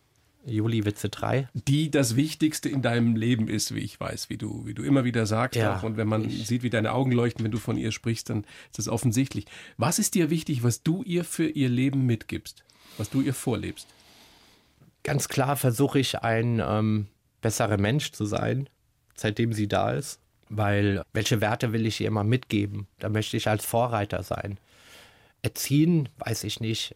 Juli 0.47 0.85
Witze 0.87 1.09
3. 1.09 1.49
Die 1.53 1.91
das 1.91 2.17
Wichtigste 2.17 2.71
in 2.71 2.81
deinem 2.81 3.17
Leben 3.17 3.49
ist, 3.49 3.75
wie 3.75 3.81
ich 3.81 4.01
weiß, 4.01 4.31
wie 4.31 4.39
du, 4.39 4.67
wie 4.67 4.75
du 4.75 4.83
immer 4.83 5.05
wieder 5.05 5.27
sagst. 5.27 5.57
Ja, 5.57 5.77
auch. 5.77 5.83
Und 5.83 5.97
wenn 5.97 6.09
man 6.09 6.29
sieht, 6.29 6.63
wie 6.63 6.71
deine 6.71 6.93
Augen 6.93 7.13
leuchten, 7.13 7.45
wenn 7.45 7.53
du 7.53 7.59
von 7.59 7.77
ihr 7.77 7.93
sprichst, 7.93 8.31
dann 8.31 8.45
ist 8.71 8.79
das 8.79 8.89
offensichtlich. 8.89 9.45
Was 9.77 9.99
ist 9.99 10.15
dir 10.15 10.31
wichtig, 10.31 10.63
was 10.63 10.83
du 10.83 11.03
ihr 11.03 11.25
für 11.25 11.47
ihr 11.47 11.69
Leben 11.69 12.07
mitgibst? 12.07 12.65
Was 12.99 13.11
du 13.11 13.21
ihr 13.21 13.35
vorlebst? 13.35 13.89
Ganz 15.03 15.29
klar 15.29 15.57
versuche 15.57 15.99
ich 15.99 16.21
ein 16.21 16.63
ähm, 16.65 17.09
besserer 17.41 17.77
Mensch 17.79 18.13
zu 18.13 18.25
sein, 18.25 18.69
seitdem 19.15 19.53
sie 19.53 19.69
da 19.69 19.93
ist. 19.93 20.21
Weil 20.49 21.03
welche 21.15 21.41
Werte 21.41 21.73
will 21.73 21.87
ich 21.87 22.01
ihr 22.01 22.09
immer 22.09 22.25
mitgeben? 22.25 22.87
Da 22.99 23.09
möchte 23.09 23.37
ich 23.37 23.49
als 23.49 23.65
Vorreiter 23.65 24.23
sein. 24.23 24.59
Erziehen, 25.41 26.11
weiß 26.19 26.45
ich 26.45 26.61
nicht. 26.61 26.95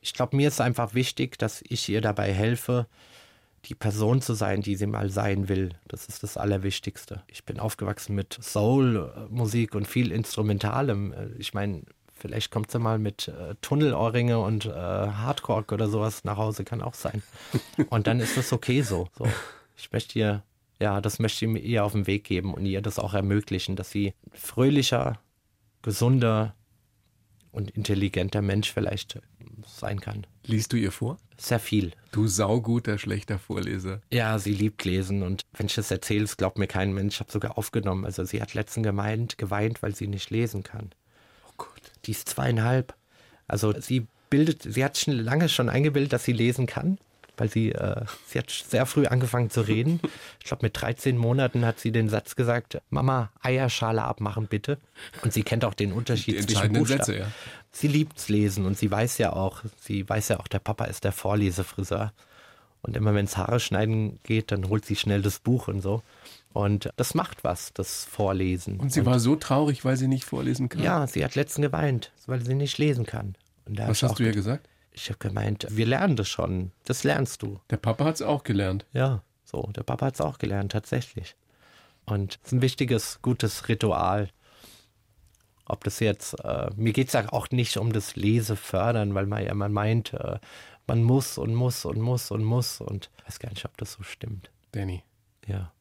Ich 0.00 0.14
glaube, 0.14 0.36
mir 0.36 0.48
ist 0.48 0.60
einfach 0.60 0.94
wichtig, 0.94 1.38
dass 1.38 1.62
ich 1.68 1.88
ihr 1.88 2.00
dabei 2.00 2.32
helfe, 2.32 2.86
die 3.64 3.74
Person 3.74 4.22
zu 4.22 4.34
sein, 4.34 4.62
die 4.62 4.76
sie 4.76 4.86
mal 4.86 5.10
sein 5.10 5.48
will. 5.48 5.70
Das 5.86 6.06
ist 6.06 6.22
das 6.22 6.36
Allerwichtigste. 6.36 7.22
Ich 7.26 7.44
bin 7.44 7.58
aufgewachsen 7.58 8.14
mit 8.14 8.38
Soul-Musik 8.40 9.74
und 9.74 9.86
viel 9.86 10.12
Instrumentalem. 10.12 11.14
Ich 11.38 11.54
meine, 11.54 11.82
Vielleicht 12.22 12.50
kommt 12.50 12.70
sie 12.70 12.78
mal 12.78 12.98
mit 12.98 13.28
äh, 13.28 13.56
Tunnelohrringe 13.60 14.38
und 14.38 14.66
äh, 14.66 14.70
Hardcore 14.70 15.64
oder 15.72 15.88
sowas 15.88 16.24
nach 16.24 16.36
Hause, 16.36 16.64
kann 16.64 16.80
auch 16.80 16.94
sein. 16.94 17.22
Und 17.90 18.06
dann 18.06 18.20
ist 18.20 18.36
das 18.36 18.52
okay 18.52 18.82
so. 18.82 19.08
so. 19.18 19.26
Ich 19.76 19.90
möchte 19.92 20.18
ihr, 20.18 20.42
ja, 20.80 21.00
das 21.00 21.18
möchte 21.18 21.46
ich 21.46 21.64
ihr 21.64 21.84
auf 21.84 21.92
den 21.92 22.06
Weg 22.06 22.24
geben 22.24 22.54
und 22.54 22.64
ihr 22.64 22.80
das 22.80 23.00
auch 23.00 23.14
ermöglichen, 23.14 23.74
dass 23.74 23.90
sie 23.90 24.14
fröhlicher, 24.32 25.18
gesunder, 25.82 26.54
und 27.52 27.70
intelligenter 27.70 28.42
Mensch 28.42 28.72
vielleicht 28.72 29.20
sein 29.66 30.00
kann. 30.00 30.26
Liest 30.44 30.72
du 30.72 30.76
ihr 30.76 30.90
vor? 30.90 31.18
Sehr 31.36 31.60
viel. 31.60 31.92
Du 32.10 32.26
sauguter, 32.26 32.98
schlechter 32.98 33.38
Vorleser. 33.38 34.00
Ja, 34.10 34.38
sie 34.38 34.54
liebt 34.54 34.84
lesen 34.84 35.22
und 35.22 35.42
wenn 35.52 35.66
ich 35.66 35.74
das 35.74 35.90
erzähle, 35.90 36.24
es 36.24 36.36
glaubt 36.36 36.58
mir 36.58 36.66
kein 36.66 36.92
Mensch. 36.92 37.16
Ich 37.16 37.20
habe 37.20 37.30
sogar 37.30 37.58
aufgenommen. 37.58 38.04
Also 38.04 38.24
sie 38.24 38.40
hat 38.40 38.54
letztens 38.54 38.84
gemeint, 38.84 39.38
geweint, 39.38 39.82
weil 39.82 39.94
sie 39.94 40.08
nicht 40.08 40.30
lesen 40.30 40.62
kann. 40.62 40.90
Oh 41.46 41.52
Gott. 41.58 41.91
Die 42.04 42.12
ist 42.12 42.28
zweieinhalb. 42.28 42.94
Also 43.48 43.78
sie 43.80 44.06
bildet, 44.30 44.62
sie 44.62 44.84
hat 44.84 44.98
schon 44.98 45.14
lange 45.18 45.48
schon 45.48 45.68
eingebildet, 45.68 46.12
dass 46.12 46.24
sie 46.24 46.32
lesen 46.32 46.66
kann 46.66 46.98
weil 47.36 47.50
sie, 47.50 47.72
äh, 47.72 48.04
sie 48.26 48.38
hat 48.38 48.50
sehr 48.50 48.86
früh 48.86 49.06
angefangen 49.06 49.50
zu 49.50 49.62
reden. 49.62 50.00
Ich 50.38 50.46
glaube, 50.46 50.66
mit 50.66 50.80
13 50.80 51.16
Monaten 51.16 51.64
hat 51.64 51.78
sie 51.78 51.92
den 51.92 52.08
Satz 52.08 52.34
gesagt, 52.34 52.80
Mama, 52.90 53.30
Eierschale 53.40 54.02
abmachen 54.02 54.48
bitte. 54.48 54.78
Und 55.22 55.32
sie 55.32 55.44
kennt 55.44 55.64
auch 55.64 55.74
den 55.74 55.92
Unterschied 55.92 56.36
Die 56.36 56.46
zwischen 56.46 56.72
Buchstaben. 56.72 57.04
Sätze, 57.04 57.18
ja. 57.18 57.26
Sie 57.70 57.86
liebt's 57.86 58.28
lesen 58.28 58.66
und 58.66 58.76
sie 58.76 58.90
weiß 58.90 59.18
ja 59.18 59.32
auch, 59.32 59.62
sie 59.80 60.06
weiß 60.08 60.30
ja 60.30 60.40
auch, 60.40 60.48
der 60.48 60.58
Papa 60.58 60.86
ist 60.86 61.04
der 61.04 61.12
Vorlesefriseur. 61.12 62.12
Und 62.82 62.96
immer 62.96 63.14
wenn 63.14 63.26
es 63.26 63.36
Haare 63.36 63.60
schneiden 63.60 64.18
geht, 64.24 64.50
dann 64.50 64.68
holt 64.68 64.84
sie 64.84 64.96
schnell 64.96 65.22
das 65.22 65.38
Buch 65.38 65.68
und 65.68 65.80
so. 65.80 66.02
Und 66.52 66.90
das 66.96 67.14
macht 67.14 67.44
was, 67.44 67.72
das 67.72 68.04
Vorlesen. 68.04 68.78
Und 68.78 68.92
sie 68.92 69.06
war 69.06 69.18
so 69.20 69.36
traurig, 69.36 69.84
weil 69.84 69.96
sie 69.96 70.08
nicht 70.08 70.24
vorlesen 70.24 70.68
kann? 70.68 70.82
Ja, 70.82 71.06
sie 71.06 71.24
hat 71.24 71.34
letztens 71.34 71.66
geweint, 71.66 72.12
weil 72.26 72.44
sie 72.44 72.54
nicht 72.54 72.76
lesen 72.78 73.06
kann. 73.06 73.36
Was 73.66 74.02
hast 74.02 74.18
du 74.18 74.24
ihr 74.24 74.32
gesagt? 74.32 74.68
Ich 74.92 75.08
habe 75.08 75.18
gemeint, 75.18 75.66
wir 75.70 75.86
lernen 75.86 76.16
das 76.16 76.28
schon. 76.28 76.72
Das 76.84 77.04
lernst 77.04 77.42
du. 77.42 77.58
Der 77.70 77.78
Papa 77.78 78.04
hat 78.04 78.16
es 78.16 78.22
auch 78.22 78.42
gelernt. 78.42 78.84
Ja, 78.92 79.22
so. 79.44 79.62
Der 79.74 79.82
Papa 79.82 80.06
hat 80.06 80.14
es 80.14 80.20
auch 80.20 80.38
gelernt, 80.38 80.72
tatsächlich. 80.72 81.34
Und 82.04 82.38
es 82.42 82.48
ist 82.48 82.52
ein 82.52 82.62
wichtiges, 82.62 83.20
gutes 83.22 83.68
Ritual. 83.68 84.28
Ob 85.64 85.84
das 85.84 86.00
jetzt, 86.00 86.34
äh, 86.44 86.70
mir 86.76 86.92
geht 86.92 87.06
es 87.06 87.14
ja 87.14 87.32
auch 87.32 87.48
nicht 87.50 87.78
um 87.78 87.92
das 87.92 88.16
Lesefördern, 88.16 89.14
weil 89.14 89.26
man 89.26 89.44
ja 89.44 89.54
man 89.54 89.72
meint, 89.72 90.12
äh, 90.12 90.38
man 90.86 91.02
muss 91.02 91.38
und 91.38 91.54
muss 91.54 91.84
und 91.84 92.00
muss 92.00 92.30
und 92.30 92.44
muss 92.44 92.80
und 92.80 93.10
ich 93.18 93.24
weiß 93.26 93.38
gar 93.38 93.50
nicht, 93.50 93.64
ob 93.64 93.76
das 93.78 93.92
so 93.92 94.02
stimmt. 94.02 94.50
Danny. 94.72 95.02
Ja. 95.46 95.72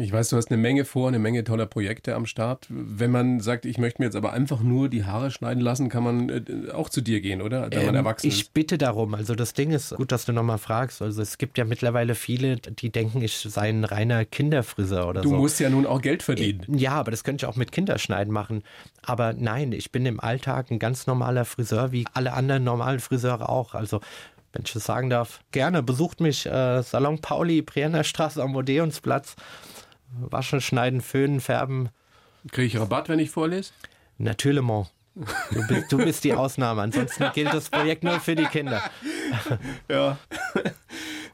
Ich 0.00 0.12
weiß, 0.12 0.28
du 0.28 0.36
hast 0.36 0.52
eine 0.52 0.62
Menge 0.62 0.84
vor, 0.84 1.08
eine 1.08 1.18
Menge 1.18 1.42
toller 1.42 1.66
Projekte 1.66 2.14
am 2.14 2.24
Start. 2.24 2.66
Wenn 2.68 3.10
man 3.10 3.40
sagt, 3.40 3.66
ich 3.66 3.78
möchte 3.78 4.00
mir 4.00 4.06
jetzt 4.06 4.14
aber 4.14 4.32
einfach 4.32 4.60
nur 4.60 4.88
die 4.88 5.04
Haare 5.04 5.32
schneiden 5.32 5.60
lassen, 5.60 5.88
kann 5.88 6.04
man 6.04 6.28
äh, 6.28 6.70
auch 6.70 6.88
zu 6.88 7.00
dir 7.00 7.20
gehen, 7.20 7.42
oder? 7.42 7.62
Man 7.62 7.72
ähm, 7.72 7.94
erwachsen 7.96 8.28
ich 8.28 8.42
ist. 8.42 8.54
bitte 8.54 8.78
darum. 8.78 9.14
Also 9.14 9.34
das 9.34 9.54
Ding 9.54 9.72
ist, 9.72 9.96
gut, 9.96 10.12
dass 10.12 10.24
du 10.24 10.32
nochmal 10.32 10.58
fragst. 10.58 11.02
Also 11.02 11.20
es 11.20 11.36
gibt 11.36 11.58
ja 11.58 11.64
mittlerweile 11.64 12.14
viele, 12.14 12.58
die 12.58 12.90
denken, 12.90 13.22
ich 13.22 13.38
sei 13.38 13.70
ein 13.70 13.82
reiner 13.82 14.24
Kinderfriseur 14.24 15.08
oder 15.08 15.22
du 15.22 15.30
so. 15.30 15.34
Du 15.34 15.40
musst 15.40 15.58
ja 15.58 15.68
nun 15.68 15.84
auch 15.84 16.00
Geld 16.00 16.22
verdienen. 16.22 16.64
Äh, 16.72 16.78
ja, 16.78 16.92
aber 16.92 17.10
das 17.10 17.24
könnte 17.24 17.44
ich 17.44 17.50
auch 17.50 17.56
mit 17.56 17.72
Kinderschneiden 17.72 18.32
machen. 18.32 18.62
Aber 19.02 19.32
nein, 19.32 19.72
ich 19.72 19.90
bin 19.90 20.06
im 20.06 20.20
Alltag 20.20 20.70
ein 20.70 20.78
ganz 20.78 21.08
normaler 21.08 21.44
Friseur, 21.44 21.90
wie 21.90 22.04
alle 22.14 22.34
anderen 22.34 22.62
normalen 22.62 23.00
Friseure 23.00 23.48
auch. 23.48 23.74
Also 23.74 24.00
wenn 24.52 24.62
ich 24.64 24.72
das 24.72 24.84
sagen 24.84 25.10
darf, 25.10 25.40
gerne 25.50 25.82
besucht 25.82 26.20
mich 26.20 26.46
äh, 26.46 26.82
Salon 26.82 27.20
Pauli, 27.20 27.62
Brienner 27.62 28.04
Straße 28.04 28.40
am 28.40 28.54
Odeonsplatz. 28.54 29.34
Waschen, 30.12 30.60
schneiden, 30.60 31.00
föhnen, 31.00 31.40
färben. 31.40 31.90
Kriege 32.50 32.66
ich 32.66 32.80
Rabatt, 32.80 33.08
wenn 33.08 33.18
ich 33.18 33.30
vorlese? 33.30 33.72
Natürlich. 34.18 34.64
Du 34.64 35.66
bist, 35.66 35.92
du 35.92 35.98
bist 35.98 36.24
die 36.24 36.32
Ausnahme. 36.32 36.82
Ansonsten 36.82 37.30
gilt 37.34 37.52
das 37.52 37.70
Projekt 37.70 38.04
nur 38.04 38.20
für 38.20 38.36
die 38.36 38.46
Kinder. 38.46 38.82
Ja, 39.90 40.18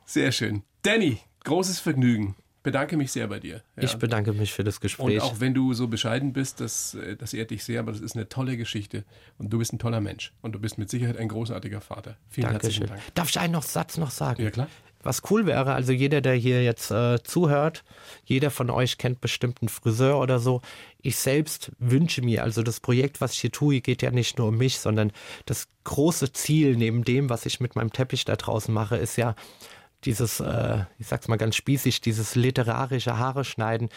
sehr 0.05 0.33
schön. 0.33 0.65
Danny, 0.83 1.21
großes 1.45 1.79
Vergnügen. 1.79 2.35
Bedanke 2.65 2.97
mich 2.97 3.13
sehr 3.13 3.29
bei 3.29 3.39
dir. 3.39 3.63
Ja. 3.77 3.83
Ich 3.85 3.95
bedanke 3.97 4.33
mich 4.33 4.53
für 4.53 4.65
das 4.65 4.81
Gespräch. 4.81 5.21
Und 5.21 5.21
auch 5.21 5.39
wenn 5.39 5.55
du 5.55 5.75
so 5.75 5.87
bescheiden 5.87 6.33
bist, 6.33 6.61
das, 6.61 6.97
das 7.19 7.35
ehrt 7.35 7.51
dich 7.51 7.63
sehr, 7.63 7.81
aber 7.81 7.93
das 7.93 8.01
ist 8.01 8.17
eine 8.17 8.29
tolle 8.29 8.57
Geschichte. 8.57 9.05
Und 9.39 9.51
du 9.51 9.59
bist 9.59 9.73
ein 9.73 9.79
toller 9.79 10.01
Mensch. 10.01 10.33
Und 10.41 10.53
du 10.55 10.59
bist 10.59 10.79
mit 10.79 10.91
Sicherheit 10.91 11.19
ein 11.19 11.29
großartiger 11.29 11.81
Vater. 11.81 12.17
Vielen 12.31 12.49
Dankeschön. 12.49 12.71
herzlichen 12.71 12.87
Dank. 12.89 13.15
Darf 13.15 13.29
ich 13.29 13.39
einen 13.39 13.53
noch 13.53 13.63
Satz 13.63 13.99
noch 13.99 14.11
sagen? 14.11 14.43
Ja, 14.43 14.51
klar. 14.51 14.69
Was 15.05 15.23
cool 15.31 15.47
wäre, 15.47 15.75
also 15.75 15.93
jeder, 15.93 16.21
der 16.21 16.35
hier 16.35 16.65
jetzt 16.65 16.91
äh, 16.91 17.23
zuhört, 17.23 17.85
jeder 18.25 18.51
von 18.51 18.71
euch 18.71 18.99
kennt 18.99 19.21
bestimmt 19.21 19.59
einen 19.61 19.69
Friseur 19.69 20.19
oder 20.19 20.39
so. 20.39 20.63
Ich 21.03 21.17
selbst 21.17 21.73
wünsche 21.79 22.23
mir, 22.23 22.43
also 22.43 22.63
das 22.63 22.81
Projekt, 22.81 23.21
was 23.21 23.35
ich 23.35 23.41
hier 23.41 23.53
tue, 23.53 23.81
geht 23.81 24.03
ja 24.03 24.11
nicht 24.11 24.39
nur 24.39 24.49
um 24.49 24.57
mich, 24.57 24.79
sondern 24.79 25.13
das 25.47 25.69
große 25.85 26.33
Ziel 26.33 26.77
neben 26.77 27.05
dem, 27.05 27.29
was 27.29 27.47
ich 27.47 27.61
mit 27.61 27.77
meinem 27.77 27.93
Teppich 27.93 28.25
da 28.25 28.37
draußen 28.37 28.73
mache, 28.73 28.97
ist 28.97 29.17
ja 29.17 29.35
dieses, 30.05 30.41
äh, 30.41 30.85
ich 30.99 31.07
sag's 31.07 31.29
mal 31.29 31.37
ganz 31.37 31.57
spießig, 31.57 32.01
dieses 32.01 32.35
literarische 32.35 33.19
Haare 33.19 33.45
schneiden 33.45 33.91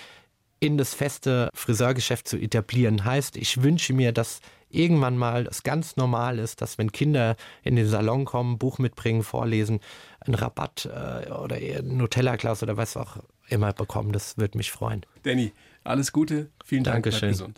in 0.59 0.77
das 0.77 0.93
feste 0.93 1.49
Friseurgeschäft 1.53 2.27
zu 2.27 2.37
etablieren. 2.37 3.05
Heißt, 3.05 3.37
ich 3.37 3.61
wünsche 3.61 3.93
mir, 3.93 4.11
dass 4.11 4.41
irgendwann 4.69 5.17
mal 5.17 5.47
es 5.47 5.63
ganz 5.63 5.95
normal 5.95 6.39
ist, 6.39 6.61
dass 6.61 6.77
wenn 6.77 6.91
Kinder 6.91 7.35
in 7.63 7.75
den 7.75 7.87
Salon 7.87 8.25
kommen, 8.25 8.57
Buch 8.57 8.79
mitbringen, 8.79 9.23
vorlesen, 9.23 9.79
einen 10.19 10.35
Rabatt 10.35 10.85
äh, 10.85 11.31
oder 11.31 11.55
ein 11.55 11.97
Nutella-Glas 11.97 12.63
oder 12.63 12.77
was 12.77 12.97
auch 12.97 13.17
immer 13.49 13.73
bekommen. 13.73 14.11
Das 14.11 14.37
würde 14.37 14.57
mich 14.57 14.71
freuen. 14.71 15.05
Danny, 15.23 15.53
alles 15.83 16.11
Gute. 16.11 16.49
Vielen 16.65 16.83
Dank. 16.83 17.03
Dankeschön. 17.03 17.53